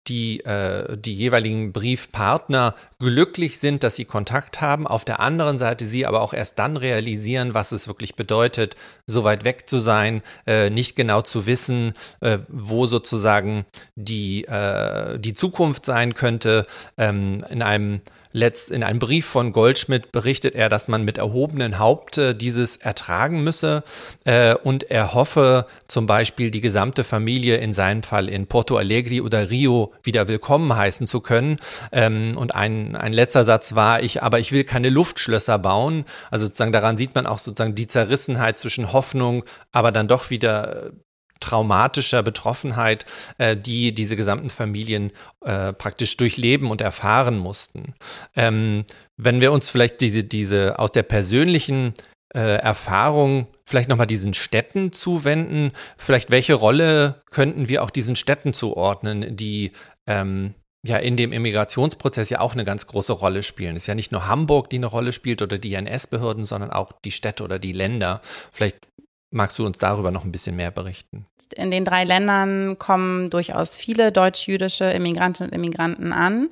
die, 0.08 0.40
äh, 0.40 0.96
die 0.96 1.14
jeweiligen 1.14 1.72
Briefpartner 1.72 2.74
glücklich 2.98 3.58
sind, 3.58 3.84
dass 3.84 3.96
sie 3.96 4.04
Kontakt 4.04 4.60
haben. 4.60 4.86
Auf 4.86 5.04
der 5.04 5.20
anderen 5.20 5.58
Seite 5.58 5.84
sie 5.84 6.06
aber 6.06 6.22
auch 6.22 6.32
erst 6.32 6.58
dann 6.58 6.76
realisieren, 6.76 7.54
was 7.54 7.72
es 7.72 7.88
wirklich 7.88 8.14
bedeutet, 8.14 8.76
so 9.06 9.24
weit 9.24 9.44
weg 9.44 9.68
zu 9.68 9.78
sein, 9.78 10.22
äh, 10.46 10.70
nicht 10.70 10.96
genau 10.96 11.22
zu 11.22 11.46
wissen, 11.46 11.92
äh, 12.20 12.38
wo 12.48 12.86
sozusagen 12.86 13.64
die, 13.94 14.44
äh, 14.44 15.18
die 15.18 15.34
Zukunft 15.34 15.84
sein 15.84 16.14
könnte. 16.14 16.66
Ähm, 16.96 17.44
in 17.50 17.62
einem 17.62 18.00
Letzt 18.32 18.70
in 18.70 18.82
einem 18.82 18.98
Brief 18.98 19.26
von 19.26 19.52
Goldschmidt 19.52 20.12
berichtet 20.12 20.54
er, 20.54 20.68
dass 20.68 20.88
man 20.88 21.04
mit 21.04 21.18
erhobenen 21.18 21.78
Haupte 21.78 22.34
dieses 22.34 22.76
ertragen 22.76 23.42
müsse 23.42 23.82
äh, 24.24 24.54
und 24.54 24.90
er 24.90 25.14
hoffe 25.14 25.66
zum 25.88 26.06
Beispiel 26.06 26.50
die 26.50 26.60
gesamte 26.60 27.04
Familie 27.04 27.56
in 27.56 27.72
seinem 27.72 28.02
Fall 28.02 28.28
in 28.28 28.46
Porto 28.46 28.76
Alegre 28.76 29.22
oder 29.22 29.50
Rio 29.50 29.92
wieder 30.02 30.28
willkommen 30.28 30.76
heißen 30.76 31.06
zu 31.06 31.20
können. 31.20 31.58
Ähm, 31.92 32.36
und 32.36 32.54
ein, 32.54 32.96
ein 32.96 33.12
letzter 33.12 33.44
Satz 33.44 33.74
war, 33.74 34.02
ich, 34.02 34.22
aber 34.22 34.38
ich 34.38 34.52
will 34.52 34.64
keine 34.64 34.90
Luftschlösser 34.90 35.58
bauen. 35.58 36.04
Also 36.30 36.46
sozusagen 36.46 36.72
daran 36.72 36.96
sieht 36.96 37.14
man 37.14 37.26
auch 37.26 37.38
sozusagen 37.38 37.74
die 37.74 37.86
Zerrissenheit 37.86 38.58
zwischen 38.58 38.92
Hoffnung, 38.92 39.44
aber 39.72 39.92
dann 39.92 40.08
doch 40.08 40.30
wieder 40.30 40.92
traumatischer 41.40 42.22
Betroffenheit, 42.22 43.06
äh, 43.38 43.56
die 43.56 43.94
diese 43.94 44.16
gesamten 44.16 44.50
Familien 44.50 45.12
äh, 45.44 45.72
praktisch 45.72 46.16
durchleben 46.16 46.70
und 46.70 46.80
erfahren 46.80 47.38
mussten. 47.38 47.94
Ähm, 48.36 48.84
wenn 49.16 49.40
wir 49.40 49.52
uns 49.52 49.70
vielleicht 49.70 50.00
diese, 50.00 50.24
diese 50.24 50.78
aus 50.78 50.92
der 50.92 51.02
persönlichen 51.02 51.94
äh, 52.34 52.56
Erfahrung 52.58 53.46
vielleicht 53.64 53.88
nochmal 53.88 54.06
diesen 54.06 54.34
Städten 54.34 54.92
zuwenden, 54.92 55.72
vielleicht 55.96 56.30
welche 56.30 56.54
Rolle 56.54 57.22
könnten 57.30 57.68
wir 57.68 57.82
auch 57.82 57.90
diesen 57.90 58.16
Städten 58.16 58.52
zuordnen, 58.52 59.36
die 59.36 59.72
ähm, 60.06 60.54
ja 60.84 60.98
in 60.98 61.16
dem 61.16 61.32
Immigrationsprozess 61.32 62.30
ja 62.30 62.40
auch 62.40 62.52
eine 62.52 62.64
ganz 62.64 62.86
große 62.86 63.12
Rolle 63.12 63.42
spielen. 63.42 63.76
Es 63.76 63.84
ist 63.84 63.86
ja 63.88 63.94
nicht 63.94 64.12
nur 64.12 64.28
Hamburg, 64.28 64.70
die 64.70 64.76
eine 64.76 64.86
Rolle 64.86 65.12
spielt 65.12 65.42
oder 65.42 65.58
die 65.58 65.74
NS-Behörden, 65.74 66.44
sondern 66.44 66.70
auch 66.70 66.92
die 67.04 67.10
Städte 67.10 67.44
oder 67.44 67.58
die 67.58 67.72
Länder. 67.72 68.20
Vielleicht 68.52 68.87
Magst 69.30 69.58
du 69.58 69.66
uns 69.66 69.78
darüber 69.78 70.10
noch 70.10 70.24
ein 70.24 70.32
bisschen 70.32 70.56
mehr 70.56 70.70
berichten? 70.70 71.26
In 71.54 71.70
den 71.70 71.84
drei 71.84 72.04
Ländern 72.04 72.78
kommen 72.78 73.30
durchaus 73.30 73.76
viele 73.76 74.12
deutsch-jüdische 74.12 74.84
Immigrantinnen 74.84 75.50
und 75.50 75.56
Immigranten 75.56 76.12
an. 76.12 76.50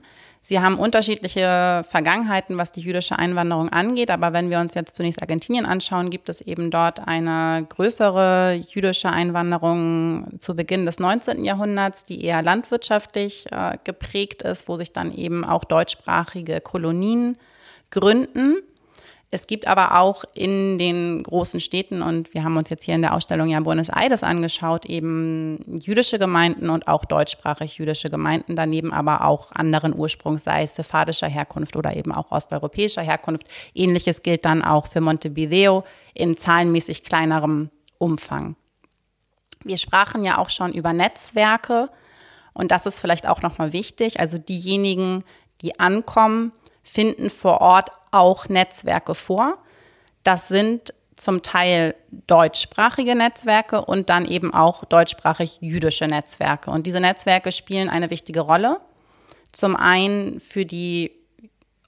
Sie 0.49 0.61
haben 0.61 0.79
unterschiedliche 0.79 1.83
Vergangenheiten, 1.89 2.57
was 2.57 2.71
die 2.71 2.81
jüdische 2.81 3.19
Einwanderung 3.19 3.69
angeht. 3.69 4.13
Aber 4.13 4.33
wenn 4.33 4.49
wir 4.49 4.61
uns 4.61 4.75
jetzt 4.75 4.95
zunächst 4.95 5.21
Argentinien 5.21 5.67
anschauen, 5.67 6.09
gibt 6.09 6.29
es 6.29 6.41
eben 6.41 6.71
dort 6.71 7.01
eine 7.01 7.67
größere 7.69 8.53
jüdische 8.69 9.11
Einwanderung 9.11 10.39
zu 10.39 10.55
Beginn 10.55 10.87
des 10.87 11.01
19. 11.01 11.45
Jahrhunderts, 11.45 12.05
die 12.05 12.25
eher 12.25 12.43
landwirtschaftlich 12.43 13.47
äh, 13.51 13.77
geprägt 13.83 14.43
ist, 14.43 14.69
wo 14.69 14.77
sich 14.77 14.93
dann 14.93 15.13
eben 15.13 15.45
auch 15.45 15.65
deutschsprachige 15.65 16.61
Kolonien 16.61 17.39
gründen. 17.91 18.59
Es 19.31 19.49
gibt 19.49 19.67
aber 19.67 19.99
auch 19.99 20.25
in 20.35 20.79
den 20.79 21.25
großen 21.25 21.59
Städten, 21.59 22.01
und 22.01 22.33
wir 22.33 22.45
haben 22.45 22.57
uns 22.57 22.71
jetzt 22.71 22.85
hier 22.85 22.95
in 22.95 23.03
der 23.03 23.13
Ausstellung 23.13 23.49
ja 23.49 23.59
Buenos 23.59 23.89
Aires 23.89 24.23
angeschaut, 24.23 24.87
eben 24.87 25.79
jüdische 25.83 26.21
Gemeinden 26.21 26.71
und 26.71 26.87
auch 26.87 27.05
deutschsprachig 27.05 27.79
jüdische 27.79 28.09
Gemeinden, 28.09 28.55
daneben 28.55 28.93
aber 28.93 29.25
auch 29.25 29.51
anderen 29.51 29.95
Ursprungs, 29.99 30.45
sei 30.45 30.63
es 30.63 30.77
sephardischer 30.77 31.27
Herkunft 31.27 31.75
oder 31.75 31.97
eben 31.97 32.13
auch 32.13 32.31
osteuropäischer 32.31 33.03
Herkunft. 33.03 33.49
Ähnliches 33.75 34.23
gilt 34.23 34.45
dann 34.45 34.63
auch 34.63 34.87
für 34.87 35.01
Montevideo 35.01 35.83
in 36.15 36.37
zahlenmäßig 36.37 37.03
kleinerem 37.03 37.71
Umfang. 37.99 38.55
Wir 39.65 39.79
sprachen 39.79 40.23
ja 40.23 40.39
auch 40.39 40.51
schon 40.51 40.73
über 40.73 40.93
Netzwerke 40.93 41.91
und 42.55 42.71
das 42.71 42.87
ist 42.87 43.01
vielleicht 43.01 43.29
auch 43.29 43.43
nochmal 43.43 43.73
wichtig. 43.73 44.21
Also 44.21 44.39
diejenigen, 44.39 45.25
die 45.63 45.81
ankommen, 45.81 46.53
finden 46.87 47.31
vor 47.31 47.61
Ort 47.61 47.91
auch 48.13 48.49
Netzwerke 48.49 49.15
vor. 49.15 49.59
Das 50.23 50.49
sind 50.49 50.95
zum 51.17 51.43
Teil 51.43 51.95
deutschsprachige 52.27 53.15
Netzwerke 53.15 53.85
und 53.85 54.09
dann 54.09 54.25
eben 54.25 54.55
auch 54.55 54.85
deutschsprachig 54.85 55.59
jüdische 55.61 56.07
Netzwerke. 56.07 56.71
Und 56.71 56.87
diese 56.87 57.01
Netzwerke 57.01 57.53
spielen 57.53 57.89
eine 57.89 58.11
wichtige 58.11 58.41
Rolle. 58.41 58.81
Zum 59.53 59.77
einen 59.77 60.41
für 60.41 60.65
die 60.65 61.13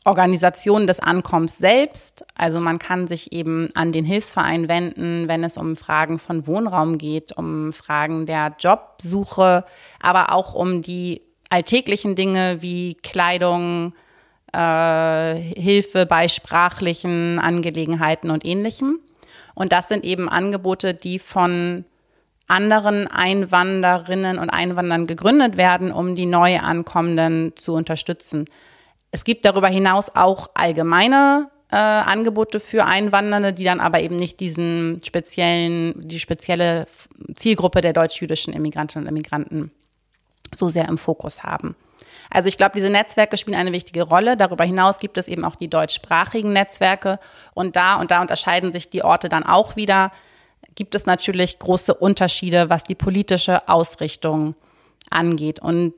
Organisation 0.04 0.86
des 0.86 1.00
Ankommens 1.00 1.58
selbst. 1.58 2.24
Also 2.34 2.60
man 2.60 2.78
kann 2.78 3.06
sich 3.06 3.32
eben 3.32 3.68
an 3.74 3.92
den 3.92 4.06
Hilfsverein 4.06 4.68
wenden, 4.68 5.28
wenn 5.28 5.44
es 5.44 5.58
um 5.58 5.76
Fragen 5.76 6.18
von 6.18 6.46
Wohnraum 6.46 6.98
geht, 6.98 7.36
um 7.36 7.72
Fragen 7.72 8.24
der 8.24 8.56
Jobsuche, 8.58 9.64
aber 10.00 10.32
auch 10.32 10.54
um 10.54 10.80
die 10.80 11.22
alltäglichen 11.50 12.16
Dinge 12.16 12.62
wie 12.62 12.94
Kleidung, 12.94 13.92
äh, 14.52 15.34
Hilfe 15.34 16.06
bei 16.06 16.28
sprachlichen 16.28 17.38
Angelegenheiten 17.38 18.30
und 18.30 18.44
ähnlichem. 18.44 18.98
Und 19.54 19.72
das 19.72 19.88
sind 19.88 20.04
eben 20.04 20.28
Angebote, 20.28 20.94
die 20.94 21.18
von 21.18 21.84
anderen 22.46 23.06
Einwanderinnen 23.08 24.38
und 24.38 24.50
Einwanderern 24.50 25.06
gegründet 25.06 25.56
werden, 25.56 25.92
um 25.92 26.14
die 26.14 26.26
neu 26.26 26.58
ankommenden 26.58 27.52
zu 27.56 27.74
unterstützen. 27.74 28.46
Es 29.10 29.24
gibt 29.24 29.44
darüber 29.44 29.68
hinaus 29.68 30.14
auch 30.14 30.48
allgemeine 30.54 31.50
äh, 31.70 31.76
Angebote 31.76 32.60
für 32.60 32.84
Einwandernde, 32.86 33.52
die 33.52 33.64
dann 33.64 33.80
aber 33.80 34.00
eben 34.00 34.16
nicht 34.16 34.40
diesen 34.40 35.00
speziellen, 35.04 36.08
die 36.08 36.20
spezielle 36.20 36.86
Zielgruppe 37.34 37.82
der 37.82 37.92
deutsch-jüdischen 37.92 38.54
Immigrantinnen 38.54 39.06
und 39.06 39.14
Immigranten 39.14 39.70
so 40.54 40.70
sehr 40.70 40.88
im 40.88 40.96
Fokus 40.96 41.42
haben. 41.42 41.76
Also 42.30 42.48
ich 42.48 42.58
glaube, 42.58 42.72
diese 42.74 42.90
Netzwerke 42.90 43.36
spielen 43.36 43.58
eine 43.58 43.72
wichtige 43.72 44.02
Rolle. 44.02 44.36
Darüber 44.36 44.64
hinaus 44.64 44.98
gibt 44.98 45.16
es 45.18 45.28
eben 45.28 45.44
auch 45.44 45.56
die 45.56 45.68
deutschsprachigen 45.68 46.52
Netzwerke. 46.52 47.18
Und 47.54 47.76
da, 47.76 47.96
und 47.96 48.10
da 48.10 48.20
unterscheiden 48.20 48.72
sich 48.72 48.90
die 48.90 49.02
Orte 49.02 49.28
dann 49.28 49.44
auch 49.44 49.76
wieder, 49.76 50.12
gibt 50.74 50.94
es 50.94 51.06
natürlich 51.06 51.58
große 51.58 51.94
Unterschiede, 51.94 52.70
was 52.70 52.84
die 52.84 52.94
politische 52.94 53.68
Ausrichtung 53.68 54.54
angeht. 55.10 55.60
Und 55.60 55.94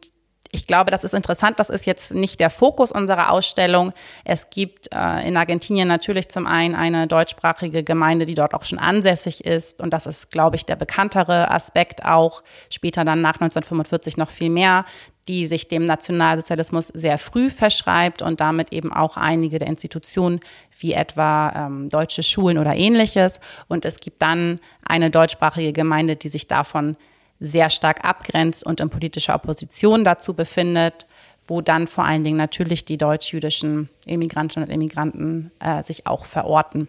ich 0.53 0.67
glaube, 0.67 0.91
das 0.91 1.05
ist 1.05 1.15
interessant. 1.15 1.59
Das 1.61 1.71
ist 1.71 1.87
jetzt 1.87 2.13
nicht 2.13 2.41
der 2.41 2.51
Fokus 2.51 2.91
unserer 2.91 3.31
Ausstellung. 3.31 3.93
Es 4.25 4.51
gibt 4.51 4.89
äh, 4.93 5.27
in 5.27 5.37
Argentinien 5.37 5.87
natürlich 5.87 6.29
zum 6.29 6.47
einen 6.47 6.75
eine 6.75 7.07
deutschsprachige 7.07 7.85
Gemeinde, 7.85 8.27
die 8.27 8.35
dort 8.35 8.55
auch 8.55 8.65
schon 8.65 8.81
ansässig 8.81 9.45
ist. 9.45 9.81
Und 9.81 9.93
das 9.93 10.07
ist, 10.07 10.31
glaube 10.31 10.57
ich, 10.57 10.67
der 10.67 10.77
bekanntere 10.77 11.51
Aspekt 11.51 12.05
auch. 12.05 12.43
Später 12.69 13.05
dann 13.05 13.21
nach 13.21 13.35
1945 13.35 14.17
noch 14.17 14.31
viel 14.31 14.51
mehr, 14.51 14.85
die 15.29 15.47
sich 15.47 15.69
dem 15.69 15.85
Nationalsozialismus 15.85 16.89
sehr 16.89 17.19
früh 17.19 17.51
verschreibt 17.51 18.21
und 18.21 18.41
damit 18.41 18.73
eben 18.73 18.93
auch 18.93 19.17
einige 19.17 19.61
der 19.61 19.69
Institutionen 19.69 20.41
wie 20.77 20.95
etwa 20.95 21.53
ähm, 21.55 21.89
deutsche 21.89 22.25
Schulen 22.25 22.59
oder 22.59 22.75
ähnliches. 22.75 23.39
Und 23.69 23.85
es 23.85 24.01
gibt 24.01 24.21
dann 24.21 24.59
eine 24.85 25.11
deutschsprachige 25.11 25.73
Gemeinde, 25.73 26.17
die 26.17 26.29
sich 26.29 26.49
davon 26.49 26.97
sehr 27.41 27.71
stark 27.71 28.05
abgrenzt 28.05 28.65
und 28.65 28.81
in 28.81 28.91
politischer 28.91 29.35
Opposition 29.35 30.05
dazu 30.05 30.35
befindet, 30.35 31.07
wo 31.47 31.63
dann 31.63 31.87
vor 31.87 32.05
allen 32.05 32.23
Dingen 32.23 32.37
natürlich 32.37 32.85
die 32.85 32.99
deutsch-jüdischen 32.99 33.89
Immigrantinnen 34.07 34.69
und 34.69 34.75
Immigranten 34.75 35.51
äh, 35.59 35.83
sich 35.83 36.07
auch 36.07 36.27
verorten. 36.27 36.89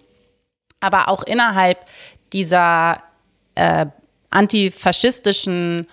Aber 0.81 1.07
auch 1.07 1.23
innerhalb 1.23 1.85
dieser 2.33 3.01
äh, 3.55 3.87
antifaschistischen 4.29 5.87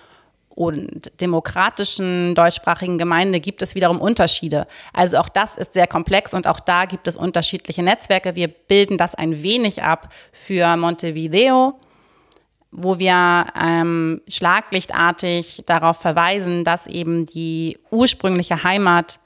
und 0.49 1.09
demokratischen 1.21 2.35
deutschsprachigen 2.35 2.97
Gemeinde 2.97 3.39
gibt 3.39 3.61
es 3.61 3.75
wiederum 3.75 4.01
Unterschiede. 4.01 4.67
Also 4.91 5.17
auch 5.17 5.29
das 5.29 5.55
ist 5.55 5.71
sehr 5.71 5.87
komplex 5.87 6.33
und 6.33 6.47
auch 6.47 6.59
da 6.59 6.83
gibt 6.83 7.07
es 7.07 7.15
unterschiedliche 7.15 7.81
Netzwerke. 7.81 8.35
Wir 8.35 8.49
bilden 8.49 8.97
das 8.97 9.15
ein 9.15 9.41
wenig 9.41 9.83
ab 9.83 10.11
für 10.33 10.75
Montevideo 10.75 11.79
wo 12.71 12.99
wir 12.99 13.47
ähm, 13.59 14.21
schlaglichtartig 14.27 15.63
darauf 15.65 15.97
verweisen, 15.97 16.63
dass 16.63 16.87
eben 16.87 17.25
die 17.25 17.77
ursprüngliche 17.89 18.63
Heimat 18.63 19.19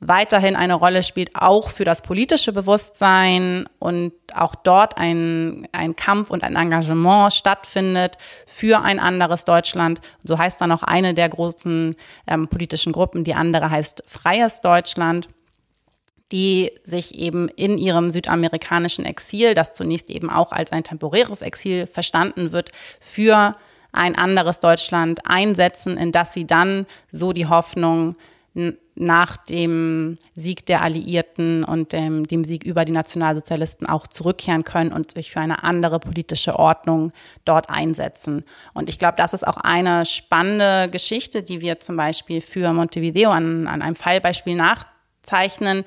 weiterhin 0.00 0.56
eine 0.56 0.74
Rolle 0.74 1.02
spielt, 1.02 1.30
auch 1.34 1.70
für 1.70 1.84
das 1.84 2.02
politische 2.02 2.52
Bewusstsein 2.52 3.66
und 3.78 4.12
auch 4.34 4.54
dort 4.54 4.98
ein, 4.98 5.66
ein 5.72 5.96
Kampf 5.96 6.30
und 6.30 6.44
ein 6.44 6.54
Engagement 6.54 7.32
stattfindet 7.32 8.18
für 8.46 8.82
ein 8.82 9.00
anderes 9.00 9.44
Deutschland. 9.44 10.00
So 10.22 10.38
heißt 10.38 10.60
dann 10.60 10.72
auch 10.72 10.82
eine 10.82 11.14
der 11.14 11.28
großen 11.28 11.96
ähm, 12.26 12.48
politischen 12.48 12.92
Gruppen, 12.92 13.24
die 13.24 13.34
andere 13.34 13.70
heißt 13.70 14.04
Freies 14.06 14.60
Deutschland 14.60 15.28
die 16.32 16.72
sich 16.84 17.14
eben 17.14 17.48
in 17.48 17.78
ihrem 17.78 18.10
südamerikanischen 18.10 19.04
Exil, 19.04 19.54
das 19.54 19.72
zunächst 19.72 20.10
eben 20.10 20.30
auch 20.30 20.52
als 20.52 20.72
ein 20.72 20.84
temporäres 20.84 21.42
Exil 21.42 21.86
verstanden 21.86 22.52
wird, 22.52 22.72
für 23.00 23.56
ein 23.92 24.16
anderes 24.16 24.60
Deutschland 24.60 25.20
einsetzen, 25.24 25.96
in 25.96 26.12
das 26.12 26.32
sie 26.32 26.46
dann 26.46 26.86
so 27.12 27.32
die 27.32 27.46
Hoffnung 27.46 28.16
nach 28.94 29.36
dem 29.36 30.16
Sieg 30.34 30.64
der 30.64 30.80
Alliierten 30.80 31.62
und 31.62 31.92
dem, 31.92 32.26
dem, 32.26 32.42
Sieg 32.42 32.64
über 32.64 32.86
die 32.86 32.92
Nationalsozialisten 32.92 33.86
auch 33.86 34.06
zurückkehren 34.06 34.64
können 34.64 34.92
und 34.92 35.12
sich 35.12 35.30
für 35.30 35.40
eine 35.40 35.62
andere 35.62 36.00
politische 36.00 36.58
Ordnung 36.58 37.12
dort 37.44 37.68
einsetzen. 37.68 38.44
Und 38.72 38.88
ich 38.88 38.98
glaube, 38.98 39.16
das 39.18 39.34
ist 39.34 39.46
auch 39.46 39.58
eine 39.58 40.06
spannende 40.06 40.90
Geschichte, 40.90 41.42
die 41.42 41.60
wir 41.60 41.80
zum 41.80 41.98
Beispiel 41.98 42.40
für 42.40 42.72
Montevideo 42.72 43.30
an, 43.30 43.66
an 43.66 43.82
einem 43.82 43.96
Fallbeispiel 43.96 44.54
nachzeichnen, 44.54 45.84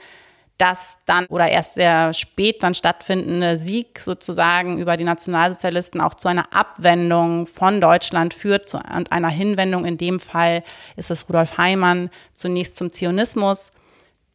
dass 0.60 1.00
dann 1.06 1.26
oder 1.28 1.48
erst 1.48 1.76
sehr 1.76 2.14
spät 2.14 2.64
dann 2.64 2.76
stattfindende 2.76 3.58
Sieg 3.58 3.98
sozusagen 3.98 4.78
über 4.78 4.98
die 4.98 5.06
Nationalsozialisten 5.06 6.02
auch 6.02 6.14
zu 6.16 6.28
einer 6.28 6.54
Abwendung 6.54 7.48
von 7.48 7.80
Deutschland 7.80 8.34
führt 8.34 8.74
und 8.74 9.12
einer 9.12 9.30
Hinwendung. 9.30 9.86
In 9.86 9.98
dem 9.98 10.20
Fall 10.20 10.64
ist 10.98 11.12
es 11.12 11.30
Rudolf 11.30 11.58
Heimann 11.58 12.10
zunächst 12.34 12.76
zum 12.76 12.92
Zionismus, 12.92 13.72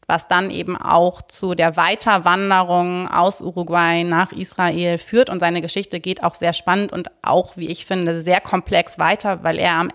was 0.06 0.26
dann 0.26 0.50
eben 0.50 0.78
auch 0.78 1.20
zu 1.20 1.54
der 1.54 1.76
Weiterwanderung 1.76 3.06
aus 3.10 3.42
Uruguay 3.42 4.02
nach 4.02 4.32
Israel 4.32 4.96
führt. 4.96 5.28
Und 5.28 5.40
seine 5.40 5.60
Geschichte 5.60 6.00
geht 6.00 6.22
auch 6.22 6.36
sehr 6.36 6.54
spannend 6.54 6.90
und 6.90 7.10
auch, 7.20 7.58
wie 7.58 7.68
ich 7.68 7.84
finde, 7.84 8.22
sehr 8.22 8.40
komplex 8.40 8.98
weiter, 8.98 9.42
weil 9.42 9.58
er 9.58 9.88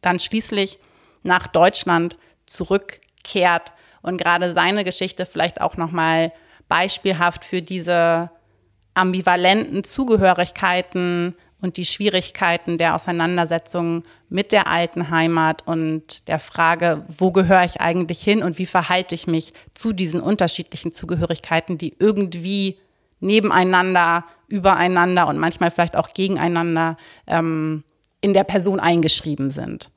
dann 0.00 0.18
schließlich 0.18 0.80
nach 1.22 1.46
Deutschland 1.46 2.16
zurückkehrt 2.46 3.72
und 4.08 4.18
gerade 4.18 4.52
seine 4.52 4.84
Geschichte 4.84 5.26
vielleicht 5.26 5.60
auch 5.60 5.76
nochmal 5.76 6.32
beispielhaft 6.68 7.44
für 7.44 7.62
diese 7.62 8.30
ambivalenten 8.94 9.84
Zugehörigkeiten 9.84 11.34
und 11.60 11.76
die 11.76 11.84
Schwierigkeiten 11.84 12.78
der 12.78 12.94
Auseinandersetzung 12.94 14.02
mit 14.28 14.52
der 14.52 14.66
alten 14.66 15.10
Heimat 15.10 15.66
und 15.66 16.26
der 16.28 16.38
Frage, 16.38 17.04
wo 17.08 17.32
gehöre 17.32 17.64
ich 17.64 17.80
eigentlich 17.80 18.20
hin 18.20 18.42
und 18.42 18.58
wie 18.58 18.66
verhalte 18.66 19.14
ich 19.14 19.26
mich 19.26 19.52
zu 19.74 19.92
diesen 19.92 20.20
unterschiedlichen 20.20 20.92
Zugehörigkeiten, 20.92 21.78
die 21.78 21.96
irgendwie 21.98 22.78
nebeneinander, 23.20 24.24
übereinander 24.46 25.26
und 25.26 25.38
manchmal 25.38 25.70
vielleicht 25.70 25.96
auch 25.96 26.14
gegeneinander 26.14 26.96
ähm, 27.26 27.84
in 28.20 28.34
der 28.34 28.44
Person 28.44 28.80
eingeschrieben 28.80 29.50
sind. 29.50 29.90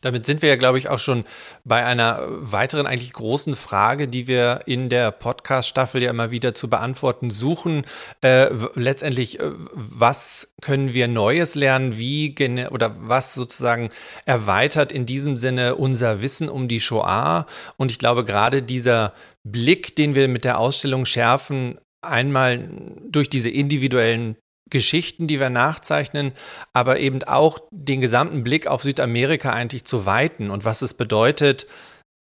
Damit 0.00 0.26
sind 0.26 0.42
wir 0.42 0.48
ja, 0.48 0.56
glaube 0.56 0.78
ich, 0.78 0.88
auch 0.88 0.98
schon 0.98 1.24
bei 1.64 1.84
einer 1.84 2.20
weiteren 2.28 2.86
eigentlich 2.86 3.12
großen 3.12 3.56
Frage, 3.56 4.08
die 4.08 4.26
wir 4.26 4.62
in 4.66 4.88
der 4.88 5.10
Podcast-Staffel 5.10 6.02
ja 6.02 6.10
immer 6.10 6.30
wieder 6.30 6.54
zu 6.54 6.68
beantworten 6.68 7.30
suchen. 7.30 7.84
Äh, 8.22 8.48
letztendlich, 8.74 9.40
äh, 9.40 9.50
was 9.72 10.52
können 10.60 10.94
wir 10.94 11.08
Neues 11.08 11.54
lernen? 11.54 11.98
Wie 11.98 12.34
oder 12.70 12.94
was 13.00 13.34
sozusagen 13.34 13.90
erweitert 14.24 14.92
in 14.92 15.06
diesem 15.06 15.36
Sinne 15.36 15.76
unser 15.76 16.22
Wissen 16.22 16.48
um 16.48 16.68
die 16.68 16.80
Shoah? 16.80 17.46
Und 17.76 17.90
ich 17.90 17.98
glaube, 17.98 18.24
gerade 18.24 18.62
dieser 18.62 19.12
Blick, 19.44 19.96
den 19.96 20.14
wir 20.14 20.28
mit 20.28 20.44
der 20.44 20.58
Ausstellung 20.58 21.04
schärfen, 21.04 21.78
einmal 22.02 22.68
durch 23.08 23.28
diese 23.28 23.50
individuellen 23.50 24.36
Geschichten, 24.70 25.26
die 25.26 25.40
wir 25.40 25.50
nachzeichnen, 25.50 26.32
aber 26.72 27.00
eben 27.00 27.22
auch 27.24 27.60
den 27.70 28.00
gesamten 28.00 28.44
Blick 28.44 28.66
auf 28.66 28.82
Südamerika 28.82 29.52
eigentlich 29.52 29.84
zu 29.84 30.06
weiten 30.06 30.50
und 30.50 30.64
was 30.64 30.82
es 30.82 30.94
bedeutet, 30.94 31.66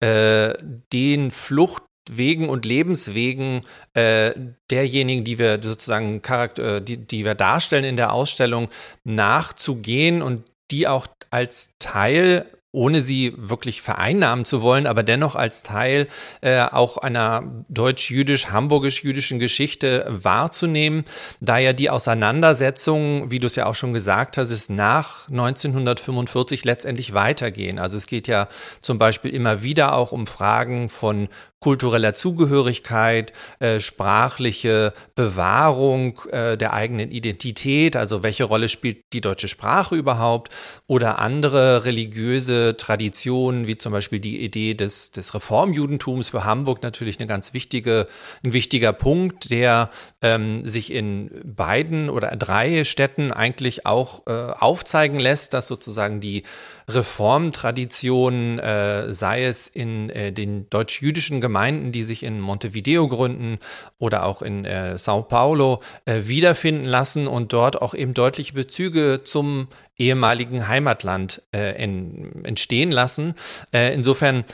äh, 0.00 0.54
den 0.92 1.30
Fluchtwegen 1.30 2.48
und 2.48 2.64
Lebenswegen 2.64 3.62
äh, 3.94 4.32
derjenigen, 4.70 5.24
die 5.24 5.38
wir 5.38 5.60
sozusagen 5.62 6.22
äh, 6.58 6.80
die, 6.80 6.98
die 6.98 7.24
wir 7.24 7.34
darstellen 7.34 7.84
in 7.84 7.96
der 7.96 8.12
Ausstellung, 8.12 8.68
nachzugehen 9.04 10.22
und 10.22 10.44
die 10.70 10.88
auch 10.88 11.06
als 11.30 11.70
Teil 11.78 12.46
ohne 12.76 13.00
sie 13.00 13.32
wirklich 13.38 13.80
vereinnahmen 13.80 14.44
zu 14.44 14.60
wollen, 14.60 14.86
aber 14.86 15.02
dennoch 15.02 15.34
als 15.34 15.62
Teil 15.62 16.08
äh, 16.42 16.60
auch 16.60 16.98
einer 16.98 17.42
deutsch-jüdisch-hamburgisch-jüdischen 17.70 19.38
Geschichte 19.38 20.04
wahrzunehmen, 20.08 21.04
da 21.40 21.56
ja 21.56 21.72
die 21.72 21.88
Auseinandersetzungen, 21.88 23.30
wie 23.30 23.38
du 23.38 23.46
es 23.46 23.56
ja 23.56 23.64
auch 23.64 23.74
schon 23.74 23.94
gesagt 23.94 24.36
hast, 24.36 24.50
ist 24.50 24.68
nach 24.68 25.26
1945 25.30 26.66
letztendlich 26.66 27.14
weitergehen. 27.14 27.78
Also 27.78 27.96
es 27.96 28.06
geht 28.06 28.28
ja 28.28 28.46
zum 28.82 28.98
Beispiel 28.98 29.30
immer 29.34 29.62
wieder 29.62 29.94
auch 29.94 30.12
um 30.12 30.26
Fragen 30.26 30.90
von 30.90 31.28
kultureller 31.60 32.12
Zugehörigkeit, 32.12 33.32
äh, 33.60 33.80
sprachliche 33.80 34.92
Bewahrung 35.14 36.20
äh, 36.30 36.56
der 36.56 36.74
eigenen 36.74 37.10
Identität, 37.10 37.96
also 37.96 38.22
welche 38.22 38.44
Rolle 38.44 38.68
spielt 38.68 38.98
die 39.12 39.22
deutsche 39.22 39.48
Sprache 39.48 39.96
überhaupt 39.96 40.52
oder 40.86 41.18
andere 41.18 41.84
religiöse 41.84 42.76
Traditionen, 42.76 43.66
wie 43.66 43.78
zum 43.78 43.92
Beispiel 43.92 44.20
die 44.20 44.44
Idee 44.44 44.74
des, 44.74 45.12
des 45.12 45.34
Reformjudentums 45.34 46.28
für 46.28 46.44
Hamburg 46.44 46.82
natürlich 46.82 47.18
eine 47.18 47.26
ganz 47.26 47.54
wichtige, 47.54 48.06
ein 48.44 48.52
wichtiger 48.52 48.92
Punkt, 48.92 49.50
der 49.50 49.90
ähm, 50.22 50.62
sich 50.62 50.92
in 50.92 51.30
beiden 51.44 52.10
oder 52.10 52.36
drei 52.36 52.84
Städten 52.84 53.32
eigentlich 53.32 53.86
auch 53.86 54.26
äh, 54.26 54.30
aufzeigen 54.30 55.18
lässt, 55.18 55.54
dass 55.54 55.66
sozusagen 55.66 56.20
die 56.20 56.42
Reformtradition, 56.88 58.58
äh, 58.58 59.12
sei 59.12 59.44
es 59.44 59.66
in 59.66 60.10
äh, 60.10 60.32
den 60.32 60.70
deutsch-jüdischen 60.70 61.40
Gemeinden, 61.46 61.92
die 61.92 62.02
sich 62.02 62.24
in 62.24 62.40
Montevideo 62.40 63.06
gründen 63.06 63.58
oder 63.98 64.24
auch 64.24 64.42
in 64.42 64.64
äh, 64.64 64.98
Sao 64.98 65.22
Paulo 65.22 65.80
äh, 66.04 66.22
wiederfinden 66.24 66.86
lassen 66.86 67.28
und 67.28 67.52
dort 67.52 67.80
auch 67.80 67.94
eben 67.94 68.14
deutliche 68.14 68.52
Bezüge 68.52 69.20
zum 69.22 69.68
ehemaligen 69.96 70.66
Heimatland 70.66 71.42
äh, 71.54 71.80
in, 71.82 72.44
entstehen 72.44 72.90
lassen. 72.90 73.34
Äh, 73.72 73.94
insofern 73.94 74.44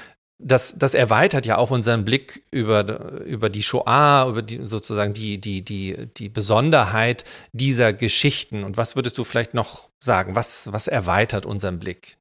das, 0.44 0.74
das 0.76 0.94
erweitert 0.94 1.46
ja 1.46 1.57
auch 1.57 1.70
unseren 1.70 2.05
Blick 2.05 2.42
über, 2.50 3.22
über 3.22 3.48
die 3.48 3.62
Shoah, 3.62 4.26
über 4.28 4.42
die, 4.42 4.66
sozusagen 4.66 5.14
die, 5.14 5.38
die, 5.38 5.64
die, 5.64 6.09
die 6.16 6.28
Besonderheit 6.28 7.24
dieser 7.52 7.92
Geschichten. 7.92 8.64
Und 8.64 8.76
was 8.76 8.96
würdest 8.96 9.16
du 9.18 9.24
vielleicht 9.24 9.55
noch 9.55 9.88
sagen? 10.00 10.35
Was, 10.35 10.72
was 10.72 10.88
erweitert 10.88 11.46
unseren 11.46 11.78
Blick? 11.78 12.18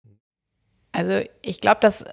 Also 0.91 1.21
ich 1.41 1.61
glaube, 1.61 1.79
das 1.81 2.05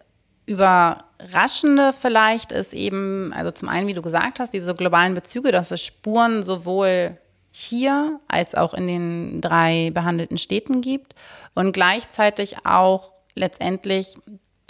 Überraschende 1.18 1.92
vielleicht 1.92 2.52
ist 2.52 2.72
eben, 2.72 3.32
also 3.32 3.50
zum 3.50 3.68
einen, 3.68 3.88
wie 3.88 3.94
du 3.94 4.02
gesagt 4.02 4.40
hast, 4.40 4.52
diese 4.52 4.74
globalen 4.74 5.14
Bezüge, 5.14 5.50
dass 5.50 5.70
es 5.70 5.84
Spuren 5.84 6.42
sowohl 6.42 7.18
hier 7.50 8.20
als 8.28 8.54
auch 8.54 8.74
in 8.74 8.86
den 8.86 9.40
drei 9.40 9.90
behandelten 9.92 10.38
Städten 10.38 10.80
gibt 10.80 11.14
und 11.54 11.72
gleichzeitig 11.72 12.64
auch 12.64 13.12
letztendlich 13.34 14.16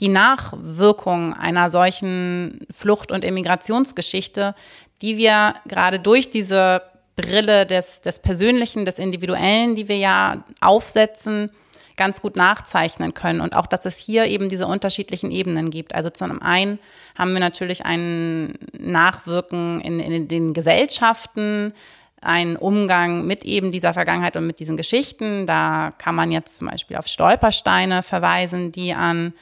die 0.01 0.09
Nachwirkung 0.09 1.35
einer 1.35 1.71
solchen 1.71 2.67
Flucht- 2.71 3.13
und 3.13 3.25
Immigrationsgeschichte, 3.25 4.55
die 5.03 5.17
wir 5.17 5.55
gerade 5.67 5.99
durch 5.99 6.31
diese 6.31 6.83
Brille 7.17 7.67
des, 7.67 8.01
des 8.01 8.21
Persönlichen, 8.21 8.85
des 8.85 8.99
Individuellen, 8.99 9.75
die 9.75 9.89
wir 9.89 9.99
ja 9.99 10.45
aufsetzen, 10.61 11.51
ganz 11.99 12.23
gut 12.23 12.37
nachzeichnen 12.37 13.13
können. 13.13 13.43
Und 13.43 13.55
auch, 13.55 13.67
dass 13.67 13.85
es 13.85 13.99
hier 13.99 14.25
eben 14.25 14.49
diese 14.49 14.67
unterschiedlichen 14.67 15.31
Ebenen 15.31 15.69
gibt. 15.69 15.95
Also 15.95 16.09
zum 16.09 16.41
einen 16.41 16.79
haben 17.15 17.35
wir 17.35 17.41
natürlich 17.41 17.85
ein 17.85 18.55
Nachwirken 18.73 19.83
in, 19.83 20.01
in 20.01 20.29
den 20.29 20.55
Gesellschaften, 20.55 21.75
einen 22.23 22.57
Umgang 22.57 23.27
mit 23.27 23.45
eben 23.45 23.71
dieser 23.71 23.93
Vergangenheit 23.93 24.37
und 24.37 24.47
mit 24.47 24.61
diesen 24.61 24.77
Geschichten. 24.77 25.47
Da 25.47 25.91
kann 25.99 26.15
man 26.15 26.33
jetzt 26.33 26.57
zum 26.57 26.69
Beispiel 26.69 26.97
auf 26.97 27.07
Stolpersteine 27.07 28.03
verweisen, 28.03 28.73
die 28.73 28.95
an 28.95 29.35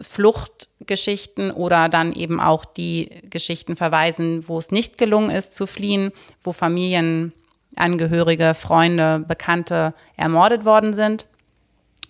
Fluchtgeschichten 0.00 1.50
oder 1.50 1.88
dann 1.88 2.12
eben 2.12 2.40
auch 2.40 2.64
die 2.64 3.10
Geschichten 3.28 3.76
verweisen, 3.76 4.48
wo 4.48 4.58
es 4.58 4.70
nicht 4.70 4.98
gelungen 4.98 5.30
ist 5.30 5.54
zu 5.54 5.66
fliehen, 5.66 6.12
wo 6.42 6.52
Familienangehörige, 6.52 8.54
Freunde, 8.54 9.24
Bekannte 9.26 9.94
ermordet 10.16 10.64
worden 10.64 10.94
sind. 10.94 11.26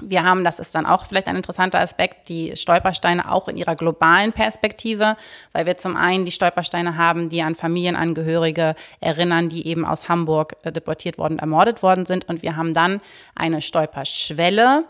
Wir 0.03 0.25
haben, 0.25 0.45
das 0.45 0.59
ist 0.59 0.75
dann 0.75 0.87
auch 0.87 1.07
vielleicht 1.07 1.29
ein 1.29 1.37
interessanter 1.37 1.79
Aspekt, 1.79 2.29
die 2.29 2.57
Stolpersteine 2.57 3.31
auch 3.31 3.49
in 3.49 3.57
ihrer 3.57 3.77
globalen 3.77 4.33
Perspektive, 4.33 5.17
weil 5.53 5.67
wir 5.67 5.77
zum 5.77 5.97
einen 5.97 6.25
die 6.25 6.33
Stolpersteine 6.33 6.97
haben, 6.97 7.29
die 7.29 7.43
an 7.43 7.55
Familienangehörige 7.55 8.75
erinnern, 9.01 9.49
die 9.49 9.67
eben 9.67 9.85
aus 9.85 10.09
Hamburg 10.09 10.57
äh, 10.63 10.73
deportiert 10.73 11.19
worden, 11.19 11.39
ermordet 11.39 11.83
worden 11.83 12.07
sind. 12.07 12.29
Und 12.29 12.43
wir 12.43 12.57
haben 12.57 12.75
dann 12.75 13.01
eine 13.35 13.63
Stolperschwelle, 13.63 14.85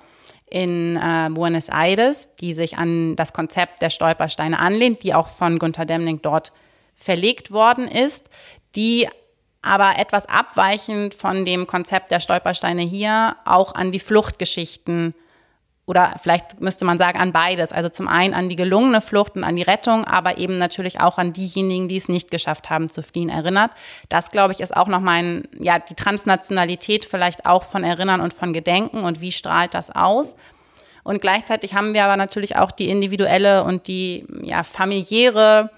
in 0.51 0.97
äh, 0.97 1.29
Buenos 1.31 1.69
Aires, 1.69 2.35
die 2.37 2.53
sich 2.53 2.77
an 2.77 3.15
das 3.17 3.33
Konzept 3.33 3.83
der 3.83 3.91
Stolpersteine 3.91 4.59
anlehnt, 4.59 5.03
die 5.05 5.15
auch 5.15 5.29
von 5.29 5.59
Gunter 5.59 5.87
Demning 5.87 6.21
dort 6.23 6.53
verlegt 6.97 7.53
worden 7.53 7.87
ist, 7.89 8.29
die 8.75 9.09
aber 9.63 9.99
etwas 9.99 10.27
abweichend 10.27 11.15
von 11.15 11.45
dem 11.45 11.67
Konzept 11.67 12.11
der 12.11 12.21
Stolpersteine 12.21 12.83
hier 12.83 13.37
auch 13.45 13.75
an 13.75 13.93
die 13.93 14.01
Fluchtgeschichten 14.01 15.15
oder 15.91 16.15
vielleicht 16.23 16.61
müsste 16.61 16.85
man 16.85 16.99
sagen 16.99 17.19
an 17.19 17.33
beides. 17.33 17.73
Also 17.73 17.89
zum 17.89 18.07
einen 18.07 18.33
an 18.33 18.49
die 18.49 18.55
gelungene 18.55 19.01
Flucht 19.01 19.35
und 19.35 19.43
an 19.43 19.57
die 19.57 19.63
Rettung, 19.63 20.05
aber 20.05 20.39
eben 20.39 20.57
natürlich 20.57 21.01
auch 21.01 21.19
an 21.19 21.33
diejenigen, 21.33 21.89
die 21.89 21.97
es 21.97 22.09
nicht 22.09 22.31
geschafft 22.31 22.71
haben 22.71 22.89
zu 22.89 23.03
fliehen, 23.03 23.29
erinnert. 23.29 23.73
Das, 24.09 24.31
glaube 24.31 24.53
ich, 24.53 24.61
ist 24.61 24.77
auch 24.77 24.87
noch 24.87 25.01
mein, 25.01 25.49
ja, 25.59 25.81
die 25.81 25.97
Transnationalität 25.97 27.07
vielleicht 27.07 27.45
auch 27.45 27.65
von 27.65 27.83
Erinnern 27.83 28.21
und 28.21 28.33
von 28.33 28.53
Gedenken 28.53 29.01
und 29.01 29.21
wie 29.21 29.33
strahlt 29.33 29.75
das 29.75 29.91
aus. 29.91 30.37
Und 31.03 31.21
gleichzeitig 31.21 31.75
haben 31.75 31.93
wir 31.93 32.05
aber 32.05 32.17
natürlich 32.17 32.55
auch 32.55 32.71
die 32.71 32.89
individuelle 32.89 33.65
und 33.65 33.89
die 33.89 34.27
ja, 34.43 34.63
familiäre 34.63 35.71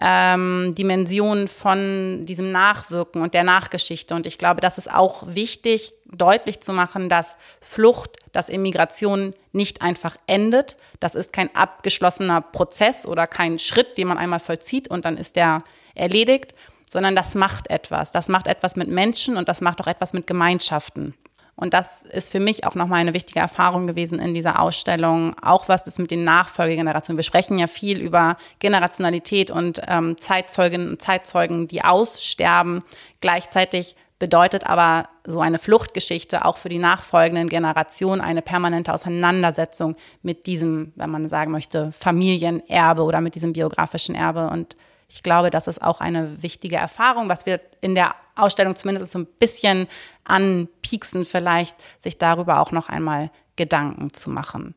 ähm, 0.00 0.74
Dimension 0.76 1.46
von 1.46 2.24
diesem 2.24 2.52
Nachwirken 2.52 3.22
und 3.22 3.34
der 3.34 3.44
Nachgeschichte. 3.44 4.14
Und 4.14 4.26
ich 4.26 4.38
glaube, 4.38 4.60
das 4.60 4.78
ist 4.78 4.90
auch 4.90 5.24
wichtig, 5.26 5.92
deutlich 6.06 6.60
zu 6.60 6.72
machen, 6.72 7.08
dass 7.08 7.36
Flucht, 7.60 8.16
dass 8.32 8.48
Immigration 8.48 9.34
nicht 9.52 9.82
einfach 9.82 10.16
endet. 10.26 10.76
Das 11.00 11.14
ist 11.14 11.32
kein 11.32 11.54
abgeschlossener 11.54 12.40
Prozess 12.40 13.06
oder 13.06 13.26
kein 13.26 13.58
Schritt, 13.58 13.98
den 13.98 14.08
man 14.08 14.18
einmal 14.18 14.40
vollzieht 14.40 14.88
und 14.88 15.04
dann 15.04 15.18
ist 15.18 15.36
der 15.36 15.58
erledigt, 15.94 16.54
sondern 16.88 17.14
das 17.14 17.34
macht 17.34 17.68
etwas. 17.68 18.10
Das 18.10 18.28
macht 18.28 18.46
etwas 18.46 18.76
mit 18.76 18.88
Menschen 18.88 19.36
und 19.36 19.48
das 19.48 19.60
macht 19.60 19.80
auch 19.80 19.86
etwas 19.86 20.12
mit 20.12 20.26
Gemeinschaften. 20.26 21.14
Und 21.60 21.74
das 21.74 22.02
ist 22.04 22.32
für 22.32 22.40
mich 22.40 22.64
auch 22.64 22.74
nochmal 22.74 23.00
eine 23.00 23.12
wichtige 23.12 23.38
Erfahrung 23.38 23.86
gewesen 23.86 24.18
in 24.18 24.32
dieser 24.32 24.60
Ausstellung, 24.60 25.36
auch 25.42 25.68
was 25.68 25.84
das 25.84 25.98
mit 25.98 26.10
den 26.10 26.24
Nachfolgegenerationen. 26.24 27.18
Wir 27.18 27.22
sprechen 27.22 27.58
ja 27.58 27.66
viel 27.66 28.00
über 28.00 28.38
Generationalität 28.60 29.50
und 29.50 29.82
ähm, 29.86 30.16
Zeitzeuginnen 30.18 30.88
und 30.88 31.02
Zeitzeugen, 31.02 31.68
die 31.68 31.84
aussterben. 31.84 32.82
Gleichzeitig 33.20 33.94
bedeutet 34.18 34.66
aber 34.66 35.10
so 35.26 35.40
eine 35.40 35.58
Fluchtgeschichte 35.58 36.46
auch 36.46 36.56
für 36.56 36.70
die 36.70 36.78
nachfolgenden 36.78 37.50
Generationen 37.50 38.22
eine 38.22 38.40
permanente 38.40 38.92
Auseinandersetzung 38.94 39.96
mit 40.22 40.46
diesem, 40.46 40.92
wenn 40.96 41.10
man 41.10 41.28
sagen 41.28 41.50
möchte, 41.52 41.92
Familienerbe 41.92 43.02
oder 43.02 43.20
mit 43.20 43.34
diesem 43.34 43.52
biografischen 43.52 44.14
Erbe. 44.14 44.48
Und 44.48 44.76
ich 45.10 45.24
glaube, 45.24 45.50
das 45.50 45.66
ist 45.66 45.82
auch 45.82 46.00
eine 46.00 46.40
wichtige 46.40 46.76
Erfahrung, 46.76 47.28
was 47.28 47.44
wir 47.44 47.60
in 47.80 47.96
der 47.96 48.14
Ausstellung 48.36 48.76
zumindest 48.76 49.10
so 49.10 49.18
ein 49.18 49.26
bisschen 49.26 49.88
anpieksen, 50.22 51.24
vielleicht 51.24 51.76
sich 51.98 52.16
darüber 52.16 52.60
auch 52.60 52.70
noch 52.70 52.88
einmal 52.88 53.32
Gedanken 53.56 54.12
zu 54.12 54.30
machen. 54.30 54.76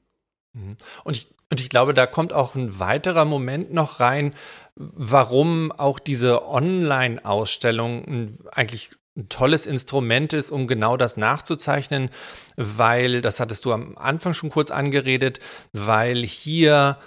Mhm. 0.54 0.78
Und 1.04 1.18
ich, 1.18 1.28
und 1.52 1.62
ich 1.62 1.70
glaube, 1.70 1.94
da 1.94 2.08
kommt 2.08 2.34
auch 2.34 2.56
ein 2.56 2.80
weiterer 2.80 3.26
Moment 3.26 3.74
noch 3.74 4.00
rein, 4.00 4.34
warum 4.76 5.72
auch 5.72 6.00
diese 6.00 6.48
Online-Ausstellung 6.48 8.40
eigentlich 8.52 8.90
ein 9.16 9.30
tolles 9.30 9.68
Instrument 9.68 10.34
ist, 10.34 10.50
um 10.50 10.68
genau 10.68 10.98
das 10.98 11.16
nachzuzeichnen, 11.16 12.10
weil, 12.56 13.22
das 13.22 13.40
hattest 13.40 13.66
du 13.66 13.72
am 13.72 13.96
Anfang 14.00 14.34
schon 14.34 14.50
kurz 14.50 14.72
angeredet, 14.72 15.40
weil 15.74 16.24
hier 16.24 16.98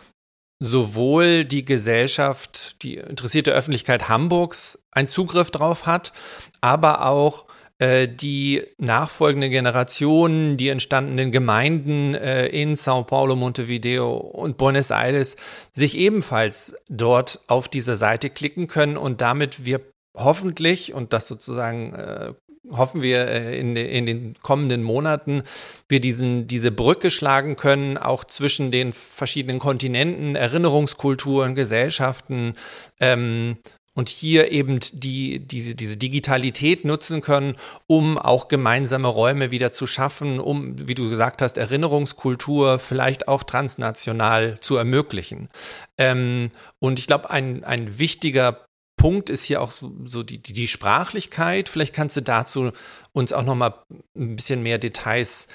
sowohl 0.58 1.44
die 1.44 1.64
Gesellschaft, 1.64 2.82
die 2.82 2.96
interessierte 2.96 3.52
Öffentlichkeit 3.52 4.08
Hamburgs 4.08 4.78
einen 4.90 5.08
Zugriff 5.08 5.50
drauf 5.50 5.86
hat, 5.86 6.12
aber 6.60 7.06
auch 7.06 7.46
äh, 7.78 8.08
die 8.08 8.62
nachfolgende 8.78 9.50
Generationen, 9.50 10.56
die 10.56 10.70
entstandenen 10.70 11.30
Gemeinden 11.30 12.14
äh, 12.14 12.46
in 12.46 12.74
Sao 12.74 13.04
Paulo, 13.04 13.36
Montevideo 13.36 14.16
und 14.16 14.56
Buenos 14.56 14.90
Aires 14.90 15.36
sich 15.72 15.98
ebenfalls 15.98 16.74
dort 16.88 17.40
auf 17.48 17.68
diese 17.68 17.94
Seite 17.94 18.30
klicken 18.30 18.66
können 18.66 18.96
und 18.96 19.20
damit 19.20 19.66
wir 19.66 19.82
hoffentlich, 20.16 20.94
und 20.94 21.12
das 21.12 21.28
sozusagen 21.28 21.92
äh, 21.92 22.32
hoffen 22.70 23.02
wir 23.02 23.28
äh, 23.28 23.58
in, 23.58 23.76
in 23.76 24.06
den 24.06 24.34
kommenden 24.42 24.82
Monaten, 24.82 25.42
wir 25.88 26.00
diesen, 26.00 26.46
diese 26.46 26.70
Brücke 26.70 27.10
schlagen 27.10 27.56
können, 27.56 27.98
auch 27.98 28.24
zwischen 28.24 28.70
den 28.70 28.92
verschiedenen 28.92 29.58
Kontinenten, 29.58 30.36
Erinnerungskulturen, 30.36 31.54
Gesellschaften, 31.54 32.54
ähm, 33.00 33.56
und 33.96 34.10
hier 34.10 34.52
eben 34.52 34.78
die, 34.92 35.38
diese, 35.38 35.74
diese 35.74 35.96
Digitalität 35.96 36.84
nutzen 36.84 37.22
können, 37.22 37.56
um 37.86 38.18
auch 38.18 38.48
gemeinsame 38.48 39.08
Räume 39.08 39.50
wieder 39.50 39.72
zu 39.72 39.86
schaffen, 39.86 40.38
um, 40.38 40.86
wie 40.86 40.94
du 40.94 41.08
gesagt 41.08 41.40
hast, 41.40 41.56
Erinnerungskultur 41.56 42.78
vielleicht 42.78 43.26
auch 43.26 43.42
transnational 43.42 44.58
zu 44.60 44.76
ermöglichen. 44.76 45.48
Ähm, 45.96 46.50
und 46.78 46.98
ich 46.98 47.06
glaube, 47.06 47.30
ein, 47.30 47.64
ein 47.64 47.98
wichtiger 47.98 48.65
Punkt 48.96 49.30
ist 49.30 49.44
hier 49.44 49.60
auch 49.60 49.70
so, 49.70 49.92
so 50.04 50.22
die, 50.22 50.38
die, 50.38 50.52
die, 50.52 50.68
Sprachlichkeit. 50.68 51.68
Vielleicht 51.68 51.94
kannst 51.94 52.16
du 52.16 52.22
dazu 52.22 52.72
uns 53.12 53.32
auch 53.32 53.42
noch 53.42 53.54
mal 53.54 53.74
ein 54.16 54.36
bisschen 54.36 54.62
mehr 54.62 54.78
Details 54.78 55.48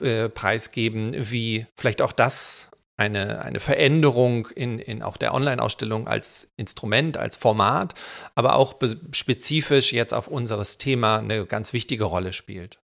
äh, 0.00 0.28
preisgeben, 0.28 1.14
wie 1.30 1.66
vielleicht 1.74 2.00
auch 2.00 2.12
das 2.12 2.70
eine, 2.96 3.42
eine 3.42 3.60
Veränderung 3.60 4.48
in, 4.48 4.78
in 4.78 5.02
auch 5.02 5.18
der 5.18 5.34
Online-Ausstellung 5.34 6.08
als 6.08 6.50
Instrument, 6.56 7.18
als 7.18 7.36
Format, 7.36 7.94
aber 8.34 8.56
auch 8.56 8.74
spezifisch 9.12 9.92
jetzt 9.92 10.14
auf 10.14 10.28
unseres 10.28 10.78
Thema 10.78 11.18
eine 11.18 11.44
ganz 11.44 11.72
wichtige 11.72 12.04
Rolle 12.04 12.32
spielt. 12.32 12.80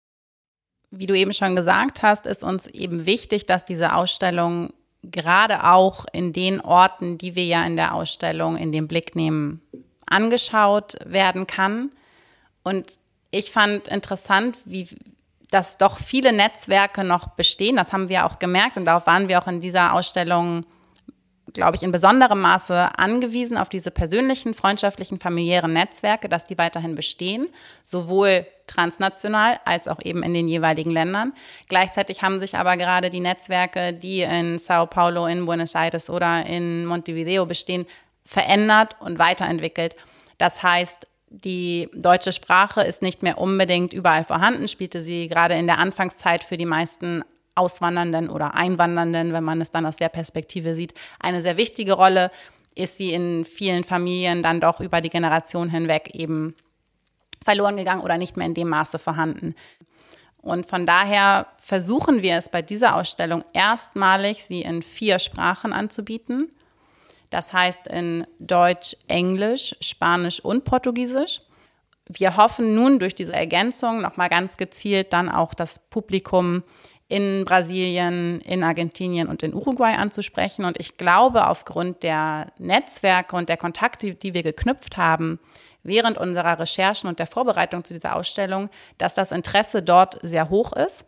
Wie 0.91 1.07
du 1.07 1.15
eben 1.15 1.33
schon 1.33 1.57
gesagt 1.57 2.03
hast, 2.03 2.27
ist 2.27 2.45
uns 2.45 2.69
eben 2.69 3.07
wichtig, 3.07 3.47
dass 3.47 3.65
diese 3.65 3.95
Ausstellung 3.95 4.73
gerade 5.03 5.65
auch 5.65 6.07
in 6.13 6.33
den 6.33 6.61
Orten, 6.61 7.19
die 7.19 7.35
wir 7.35 7.45
ja 7.45 7.65
in 7.67 7.77
der 7.77 7.95
Ausstellung 7.95 8.57
in 8.57 8.73
den 8.73 8.87
Blick 8.87 9.17
nehmen, 9.17 9.61
angeschaut 10.07 10.97
werden 11.05 11.47
kann. 11.47 11.91
Und 12.63 12.99
ich 13.31 13.51
fand 13.51 13.89
interessant, 13.89 14.57
wie 14.65 14.89
dass 15.51 15.79
doch 15.79 15.99
viele 15.99 16.33
Netzwerke 16.33 17.05
noch 17.05 17.29
bestehen. 17.29 17.77
Das 17.77 17.93
haben 17.93 18.09
wir 18.09 18.27
auch 18.27 18.39
gemerkt 18.39 18.77
und 18.77 18.85
darauf 18.85 19.07
waren 19.07 19.29
wir 19.29 19.41
auch 19.41 19.47
in 19.47 19.61
dieser 19.61 19.93
Ausstellung, 19.93 20.67
glaube 21.53 21.77
ich, 21.77 21.83
in 21.83 21.93
besonderem 21.93 22.41
Maße 22.41 22.99
angewiesen, 22.99 23.57
auf 23.57 23.69
diese 23.69 23.91
persönlichen, 23.91 24.55
freundschaftlichen, 24.55 25.21
familiären 25.21 25.73
Netzwerke, 25.73 26.29
dass 26.29 26.47
die 26.47 26.59
weiterhin 26.59 26.95
bestehen, 26.95 27.49
sowohl 27.83 28.47
transnational 28.67 29.61
als 29.65 29.87
auch 29.87 30.03
eben 30.03 30.25
in 30.25 30.35
den 30.35 30.49
jeweiligen 30.49 30.91
Ländern. 30.91 31.33
Gleichzeitig 31.69 32.23
haben 32.23 32.41
sich 32.41 32.57
aber 32.57 32.77
gerade 32.77 33.11
die 33.11 33.21
Netzwerke, 33.21 33.93
die 33.93 34.23
in 34.23 34.59
Sao 34.59 34.87
Paulo, 34.87 35.27
in 35.27 35.47
Buenos 35.47 35.77
Aires 35.77 36.11
oder 36.11 36.45
in 36.45 36.85
Montevideo 36.85 37.47
bestehen, 37.47 37.87
verändert 38.27 38.97
und 39.01 39.19
weiterentwickelt. 39.19 39.97
Das 40.37 40.63
heißt, 40.63 41.07
die 41.31 41.89
deutsche 41.95 42.33
Sprache 42.33 42.83
ist 42.83 43.01
nicht 43.01 43.23
mehr 43.23 43.39
unbedingt 43.39 43.93
überall 43.93 44.25
vorhanden, 44.25 44.69
spielte 44.69 45.01
sie 45.01 45.29
gerade 45.29 45.55
in 45.55 45.67
der 45.67 45.79
Anfangszeit 45.79 46.45
für 46.45 46.57
die 46.57 46.67
meisten 46.67 47.25
Auswandernden 47.55 48.29
oder 48.29 48.55
Einwandernden, 48.55 49.33
wenn 49.33 49.45
man 49.45 49.61
es 49.61 49.71
dann 49.71 49.87
aus 49.87 49.97
der 49.97 50.11
Perspektive 50.11 50.75
sieht, 50.75 50.93
eine 51.19 51.41
sehr 51.41 51.57
wichtige 51.57 51.95
Rolle, 51.95 52.31
ist 52.75 52.99
sie 52.99 53.13
in 53.13 53.45
vielen 53.47 53.85
Familien 53.85 54.43
dann 54.43 54.61
doch 54.61 54.81
über 54.81 55.01
die 55.01 55.09
Generation 55.09 55.71
hinweg 55.71 56.11
eben 56.15 56.55
verloren 57.43 57.77
gegangen 57.77 58.03
oder 58.03 58.19
nicht 58.19 58.37
mehr 58.37 58.47
in 58.47 58.55
dem 58.55 58.69
Maße 58.69 58.99
vorhanden. 58.99 59.55
Und 60.43 60.67
von 60.67 60.85
daher 60.87 61.47
versuchen 61.61 62.23
wir 62.23 62.37
es 62.37 62.51
bei 62.51 62.63
dieser 62.63 62.95
Ausstellung 62.95 63.45
erstmalig, 63.53 64.45
sie 64.45 64.63
in 64.63 64.83
vier 64.83 65.19
Sprachen 65.19 65.73
anzubieten. 65.73 66.53
Das 67.31 67.53
heißt 67.53 67.87
in 67.89 68.27
Deutsch, 68.39 68.97
Englisch, 69.09 69.75
Spanisch 69.81 70.41
und 70.41 70.65
Portugiesisch. 70.65 71.41
Wir 72.09 72.37
hoffen 72.37 72.75
nun 72.75 72.99
durch 73.01 73.15
diese 73.15 73.33
Ergänzung 73.33 74.01
nochmal 74.01 74.29
ganz 74.29 74.57
gezielt 74.57 75.13
dann 75.13 75.29
auch 75.29 75.55
das 75.55 75.81
Publikum 75.91 76.63
in 77.09 77.45
Brasilien, 77.45 78.41
in 78.41 78.65
Argentinien 78.65 79.29
und 79.29 79.43
in 79.43 79.55
Uruguay 79.55 79.95
anzusprechen. 79.95 80.65
Und 80.65 80.79
ich 80.81 80.97
glaube, 80.97 81.47
aufgrund 81.49 82.03
der 82.03 82.53
Netzwerke 82.59 83.37
und 83.37 83.49
der 83.49 83.57
Kontakte, 83.57 84.15
die 84.15 84.35
wir 84.35 84.43
geknüpft 84.43 84.97
haben, 84.97 85.39
während 85.83 86.19
unserer 86.19 86.59
Recherchen 86.59 87.09
und 87.09 87.19
der 87.19 87.29
Vorbereitung 87.29 87.85
zu 87.85 87.95
dieser 87.95 88.17
Ausstellung, 88.17 88.71
dass 88.99 89.15
das 89.15 89.31
Interesse 89.31 89.83
dort 89.83 90.19
sehr 90.23 90.51
hoch 90.51 90.73
ist. 90.73 91.05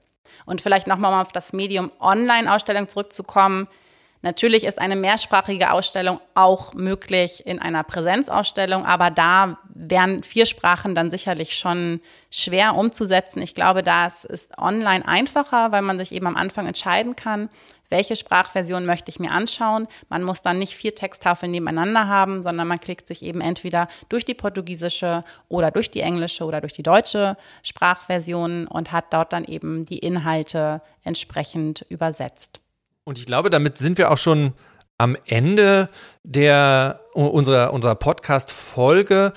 Und 0.47 0.61
vielleicht 0.61 0.87
nochmal 0.87 1.21
auf 1.21 1.33
das 1.33 1.53
Medium 1.53 1.91
Online-Ausstellung 2.01 2.89
zurückzukommen. 2.89 3.67
Natürlich 4.23 4.65
ist 4.65 4.81
eine 4.81 4.97
mehrsprachige 4.97 5.71
Ausstellung 5.71 6.21
auch 6.35 6.75
möglich 6.75 7.47
in 7.47 7.61
einer 7.61 7.85
Präsenzausstellung, 7.85 8.85
aber 8.85 9.11
da 9.11 9.59
wären 9.73 10.25
vier 10.25 10.45
Sprachen 10.45 10.97
dann 10.97 11.11
sicherlich 11.11 11.57
schon 11.57 12.01
schwer 12.29 12.75
umzusetzen. 12.75 13.41
Ich 13.43 13.55
glaube, 13.55 13.85
das 13.85 14.25
ist 14.25 14.59
online 14.59 15.07
einfacher, 15.07 15.71
weil 15.71 15.83
man 15.83 15.99
sich 15.99 16.11
eben 16.13 16.27
am 16.27 16.37
Anfang 16.37 16.67
entscheiden 16.67 17.15
kann, 17.15 17.49
welche 17.91 18.17
Sprachversion 18.17 18.85
möchte 18.85 19.09
ich 19.11 19.21
mir 19.21 19.31
anschauen. 19.31 19.87
Man 20.09 20.25
muss 20.25 20.43
dann 20.43 20.59
nicht 20.59 20.75
vier 20.75 20.97
Texttafeln 20.97 21.53
nebeneinander 21.53 22.09
haben, 22.09 22.43
sondern 22.43 22.67
man 22.67 22.81
klickt 22.81 23.07
sich 23.07 23.23
eben 23.23 23.41
entweder 23.41 23.87
durch 24.09 24.25
die 24.25 24.35
portugiesische 24.35 25.25
oder 25.49 25.71
durch 25.71 25.93
die 25.93 26.01
englische 26.01 26.45
oder 26.45 26.61
durch 26.61 26.73
die 26.73 26.83
deutsche 26.83 27.37
Sprachversion 27.63 28.67
und 28.67 28.91
hat 28.91 29.13
dort 29.13 29.33
dann 29.33 29.45
eben 29.45 29.85
die 29.85 29.99
Inhalte 29.99 30.83
entsprechend 31.05 31.87
übersetzt. 31.89 32.61
Und 33.09 33.17
ich 33.17 33.25
glaube, 33.25 33.49
damit 33.49 33.79
sind 33.79 33.97
wir 33.97 34.11
auch 34.11 34.19
schon 34.19 34.53
am 34.99 35.17
Ende 35.25 35.89
der, 36.25 37.01
unserer, 37.15 37.73
unserer 37.73 37.95
Podcast-Folge. 37.95 39.33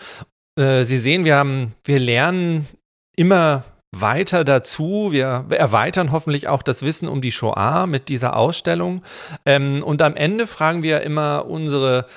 Äh, 0.60 0.84
Sie 0.84 0.98
sehen, 0.98 1.24
wir 1.24 1.38
haben, 1.38 1.74
wir 1.86 1.98
lernen 1.98 2.68
immer 3.16 3.64
weiter 3.96 4.44
dazu. 4.44 5.14
Wir 5.14 5.46
erweitern 5.52 6.12
hoffentlich 6.12 6.50
auch 6.50 6.64
das 6.64 6.82
Wissen 6.82 7.08
um 7.08 7.22
die 7.22 7.32
Shoah 7.32 7.88
mit 7.88 8.10
dieser 8.10 8.36
Ausstellung. 8.36 9.04
Ähm, 9.46 9.84
und 9.84 10.02
am 10.02 10.18
Ende 10.18 10.48
fragen 10.48 10.84
wir 10.84 11.04
immer 11.04 11.46
unsere 11.46 12.08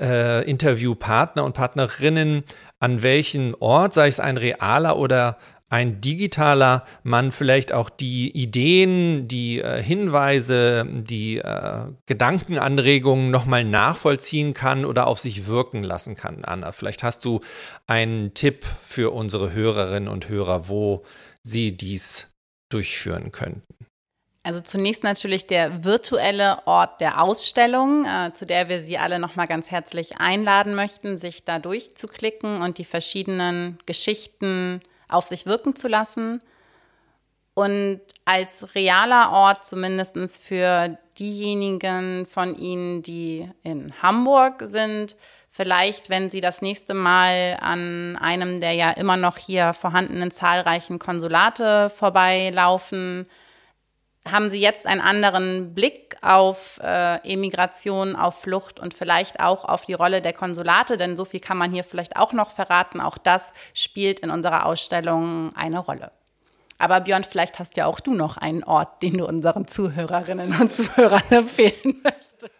äh, 0.00 0.42
Interviewpartner 0.50 1.44
und 1.44 1.52
Partnerinnen, 1.52 2.42
an 2.80 3.04
welchen 3.04 3.54
Ort, 3.60 3.94
sei 3.94 4.08
es 4.08 4.18
ein 4.18 4.36
realer 4.36 4.98
oder 4.98 5.38
ein 5.74 6.00
digitaler 6.00 6.86
Mann 7.02 7.32
vielleicht 7.32 7.72
auch 7.72 7.90
die 7.90 8.30
Ideen, 8.30 9.26
die 9.26 9.60
äh, 9.60 9.82
Hinweise, 9.82 10.86
die 10.88 11.38
äh, 11.38 11.86
Gedankenanregungen 12.06 13.32
nochmal 13.32 13.64
nachvollziehen 13.64 14.54
kann 14.54 14.84
oder 14.84 15.08
auf 15.08 15.18
sich 15.18 15.48
wirken 15.48 15.82
lassen 15.82 16.14
kann. 16.14 16.44
Anna, 16.44 16.70
vielleicht 16.70 17.02
hast 17.02 17.24
du 17.24 17.40
einen 17.88 18.34
Tipp 18.34 18.64
für 18.84 19.12
unsere 19.12 19.52
Hörerinnen 19.52 20.08
und 20.08 20.28
Hörer, 20.28 20.68
wo 20.68 21.02
sie 21.42 21.76
dies 21.76 22.28
durchführen 22.70 23.32
könnten. 23.32 23.64
Also 24.44 24.60
zunächst 24.60 25.02
natürlich 25.02 25.48
der 25.48 25.82
virtuelle 25.82 26.64
Ort 26.68 27.00
der 27.00 27.20
Ausstellung, 27.20 28.04
äh, 28.04 28.32
zu 28.32 28.46
der 28.46 28.68
wir 28.68 28.84
Sie 28.84 28.96
alle 28.96 29.18
nochmal 29.18 29.48
ganz 29.48 29.72
herzlich 29.72 30.18
einladen 30.18 30.76
möchten, 30.76 31.18
sich 31.18 31.44
da 31.44 31.58
durchzuklicken 31.58 32.62
und 32.62 32.78
die 32.78 32.84
verschiedenen 32.84 33.78
Geschichten, 33.86 34.80
auf 35.08 35.26
sich 35.26 35.46
wirken 35.46 35.76
zu 35.76 35.88
lassen. 35.88 36.40
Und 37.54 38.00
als 38.24 38.74
realer 38.74 39.30
Ort 39.30 39.64
zumindest 39.64 40.42
für 40.42 40.98
diejenigen 41.18 42.26
von 42.26 42.56
Ihnen, 42.56 43.02
die 43.02 43.48
in 43.62 43.92
Hamburg 44.02 44.64
sind, 44.66 45.14
vielleicht, 45.50 46.10
wenn 46.10 46.30
Sie 46.30 46.40
das 46.40 46.62
nächste 46.62 46.94
Mal 46.94 47.58
an 47.60 48.16
einem 48.16 48.60
der 48.60 48.72
ja 48.72 48.90
immer 48.90 49.16
noch 49.16 49.36
hier 49.36 49.72
vorhandenen 49.72 50.32
zahlreichen 50.32 50.98
Konsulate 50.98 51.90
vorbeilaufen, 51.90 53.26
haben 54.30 54.48
Sie 54.48 54.60
jetzt 54.60 54.86
einen 54.86 55.00
anderen 55.00 55.74
Blick 55.74 56.16
auf 56.22 56.80
äh, 56.82 57.16
Emigration, 57.30 58.16
auf 58.16 58.40
Flucht 58.40 58.80
und 58.80 58.94
vielleicht 58.94 59.40
auch 59.40 59.64
auf 59.64 59.84
die 59.84 59.92
Rolle 59.92 60.22
der 60.22 60.32
Konsulate, 60.32 60.96
denn 60.96 61.16
so 61.16 61.24
viel 61.24 61.40
kann 61.40 61.58
man 61.58 61.72
hier 61.72 61.84
vielleicht 61.84 62.16
auch 62.16 62.32
noch 62.32 62.50
verraten. 62.50 63.00
Auch 63.00 63.18
das 63.18 63.52
spielt 63.74 64.20
in 64.20 64.30
unserer 64.30 64.66
Ausstellung 64.66 65.50
eine 65.54 65.78
Rolle. 65.78 66.10
Aber 66.78 67.00
Björn, 67.00 67.24
vielleicht 67.24 67.58
hast 67.58 67.76
ja 67.76 67.86
auch 67.86 68.00
du 68.00 68.14
noch 68.14 68.36
einen 68.36 68.64
Ort, 68.64 69.02
den 69.02 69.18
du 69.18 69.26
unseren 69.26 69.68
Zuhörerinnen 69.68 70.58
und 70.60 70.72
Zuhörern 70.72 71.22
empfehlen 71.30 72.00
möchtest. 72.02 72.50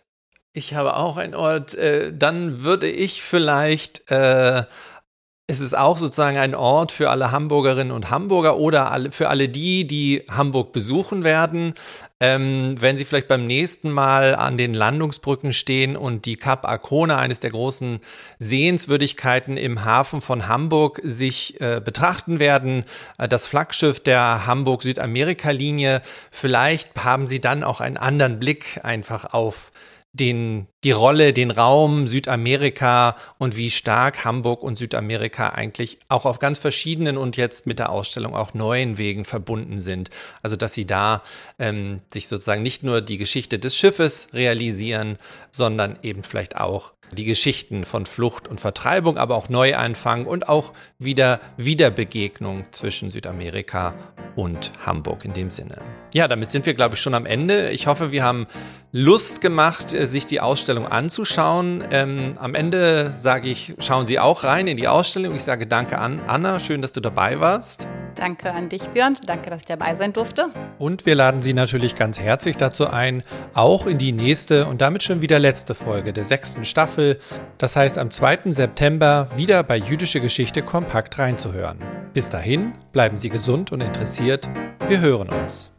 Ich 0.57 0.75
habe 0.75 0.97
auch 0.97 1.17
einen 1.17 1.35
Ort. 1.35 1.75
Äh, 1.75 2.17
dann 2.17 2.63
würde 2.63 2.89
ich 2.89 3.23
vielleicht 3.23 4.09
äh, 4.11 4.65
es 5.47 5.61
ist 5.61 5.77
auch 5.77 5.99
sozusagen 5.99 6.39
ein 6.39 6.55
Ort 6.55 6.91
für 6.91 7.11
alle 7.11 7.31
Hamburgerinnen 7.31 7.93
und 7.93 8.11
Hamburger 8.11 8.57
oder 8.57 8.91
alle, 8.91 9.13
für 9.13 9.29
alle 9.29 9.51
die, 9.51 9.87
die 9.87 10.23
Hamburg 10.31 10.73
besuchen 10.73 11.23
werden. 11.23 11.75
Ähm, 12.19 12.77
wenn 12.81 12.97
Sie 12.97 13.05
vielleicht 13.05 13.29
beim 13.29 13.47
nächsten 13.47 13.91
Mal 13.91 14.35
an 14.35 14.57
den 14.57 14.73
Landungsbrücken 14.73 15.53
stehen 15.53 15.99
und 15.99 16.25
die 16.25 16.37
Cap 16.37 16.67
Arcona, 16.67 17.19
eines 17.19 17.41
der 17.41 17.51
großen 17.51 18.01
Sehenswürdigkeiten 18.39 19.59
im 19.59 19.85
Hafen 19.85 20.23
von 20.23 20.49
Hamburg, 20.49 21.03
sich 21.05 21.61
äh, 21.61 21.83
betrachten 21.85 22.39
werden, 22.39 22.85
äh, 23.19 23.29
das 23.29 23.47
Flaggschiff 23.47 24.01
der 24.01 24.47
Hamburg-Südamerika-Linie, 24.47 26.01
vielleicht 26.31 27.05
haben 27.05 27.27
Sie 27.27 27.43
dann 27.43 27.65
auch 27.65 27.83
einen 27.83 27.99
anderen 27.99 28.39
Blick 28.39 28.81
einfach 28.83 29.35
auf 29.35 29.73
den, 30.15 30.69
die 30.85 30.93
Rolle, 30.93 31.33
den 31.33 31.51
Raum 31.51 32.07
Südamerika 32.07 33.17
und 33.39 33.57
wie 33.57 33.71
stark 33.71 34.25
Hamburg 34.25 34.63
und 34.63 34.79
Südamerika 34.79 35.51
eigentlich 35.51 35.99
auch 36.09 36.25
auf 36.25 36.39
ganz 36.39 36.61
verschiedenen 36.61 37.19
und 37.19 37.37
jetzt 37.37 37.67
mit 37.67 37.81
der 37.81 37.91
Ausstellung 37.91 38.35
auch 38.35 38.55
neuen 38.55 38.97
Wegen 38.97 39.25
verbunden 39.25 39.81
sind. 39.81 40.11
Also 40.41 40.55
dass 40.55 40.73
sie 40.73 40.87
da 40.87 41.23
ähm, 41.59 42.01
sich 42.13 42.29
sozusagen 42.29 42.63
nicht 42.63 42.85
nur 42.85 43.01
die 43.01 43.19
Geschichte 43.19 43.59
des 43.59 43.77
Schiffes 43.77 44.29
realisieren, 44.33 45.19
sondern 45.51 45.99
eben 46.03 46.23
vielleicht 46.23 46.57
auch 46.57 46.95
die 47.13 47.25
Geschichten 47.25 47.85
von 47.85 48.07
Flucht 48.07 48.49
und 48.49 48.61
Vertreibung, 48.61 49.19
aber 49.19 49.37
auch 49.37 49.49
Neuanfang 49.49 50.27
und 50.27 50.49
auch 50.49 50.73
wieder 50.99 51.41
Wiederbegegnung 51.57 52.65
zwischen 52.71 53.11
Südamerika 53.11 53.95
und 54.37 54.73
Hamburg 54.85 55.25
in 55.25 55.33
dem 55.33 55.51
Sinne. 55.51 55.79
Ja, 56.13 56.29
damit 56.29 56.51
sind 56.51 56.67
wir, 56.67 56.75
glaube 56.75 56.95
ich, 56.95 57.01
schon 57.01 57.15
am 57.15 57.27
Ende. 57.27 57.71
Ich 57.71 57.87
hoffe, 57.87 58.11
wir 58.13 58.25
haben 58.25 58.47
Lust 58.97 59.41
gemacht, 59.41 59.93
äh, 59.93 60.07
sich 60.07 60.25
die 60.25 60.41
Ausstellung 60.41 60.87
anzuschauen. 60.87 61.83
Ähm, 61.91 62.35
am 62.39 62.55
Ende 62.55 63.13
sage 63.17 63.49
ich, 63.49 63.75
schauen 63.81 64.07
Sie 64.07 64.21
auch 64.21 64.45
rein 64.45 64.69
in 64.69 64.77
die 64.77 64.87
Ausstellung. 64.87 65.35
Ich 65.35 65.43
sage 65.43 65.67
danke 65.67 65.99
an 65.99 66.23
Anna, 66.29 66.61
schön, 66.61 66.81
dass 66.81 66.93
du 66.93 67.01
dabei 67.01 67.41
warst. 67.41 67.89
Danke 68.15 68.53
an 68.53 68.69
dich, 68.69 68.83
Björn. 68.91 69.19
Danke, 69.27 69.51
dass 69.51 69.63
ich 69.63 69.67
dabei 69.67 69.97
sein 69.97 70.13
durfte. 70.13 70.47
Und 70.79 71.07
wir 71.07 71.17
laden 71.17 71.43
Sie 71.43 71.55
natürlich 71.55 71.97
ganz 71.97 72.21
herzlich 72.21 72.57
dazu 72.57 72.87
ein, 72.87 73.25
auch 73.53 73.89
in 73.89 73.99
die 73.99 74.13
nächste 74.13 74.67
und 74.67 74.81
damit 74.81 75.03
schon 75.03 75.21
wieder 75.21 75.41
letzte 75.41 75.75
Folge 75.75 76.13
der 76.13 76.25
sechsten 76.25 76.65
Staffel, 76.65 77.19
das 77.59 77.75
heißt 77.75 77.99
am 77.99 78.13
2. 78.13 78.53
September, 78.53 79.27
wieder 79.35 79.65
bei 79.65 79.77
Jüdische 79.77 80.21
Geschichte 80.21 80.63
kompakt 80.63 81.19
reinzuhören. 81.19 81.79
Bis 82.13 82.31
dahin, 82.31 82.75
bleiben 82.93 83.19
Sie 83.19 83.29
gesund 83.29 83.73
und 83.73 83.81
interessiert. 83.81 84.49
Wir 84.87 85.01
hören 85.01 85.31
uns. 85.31 85.74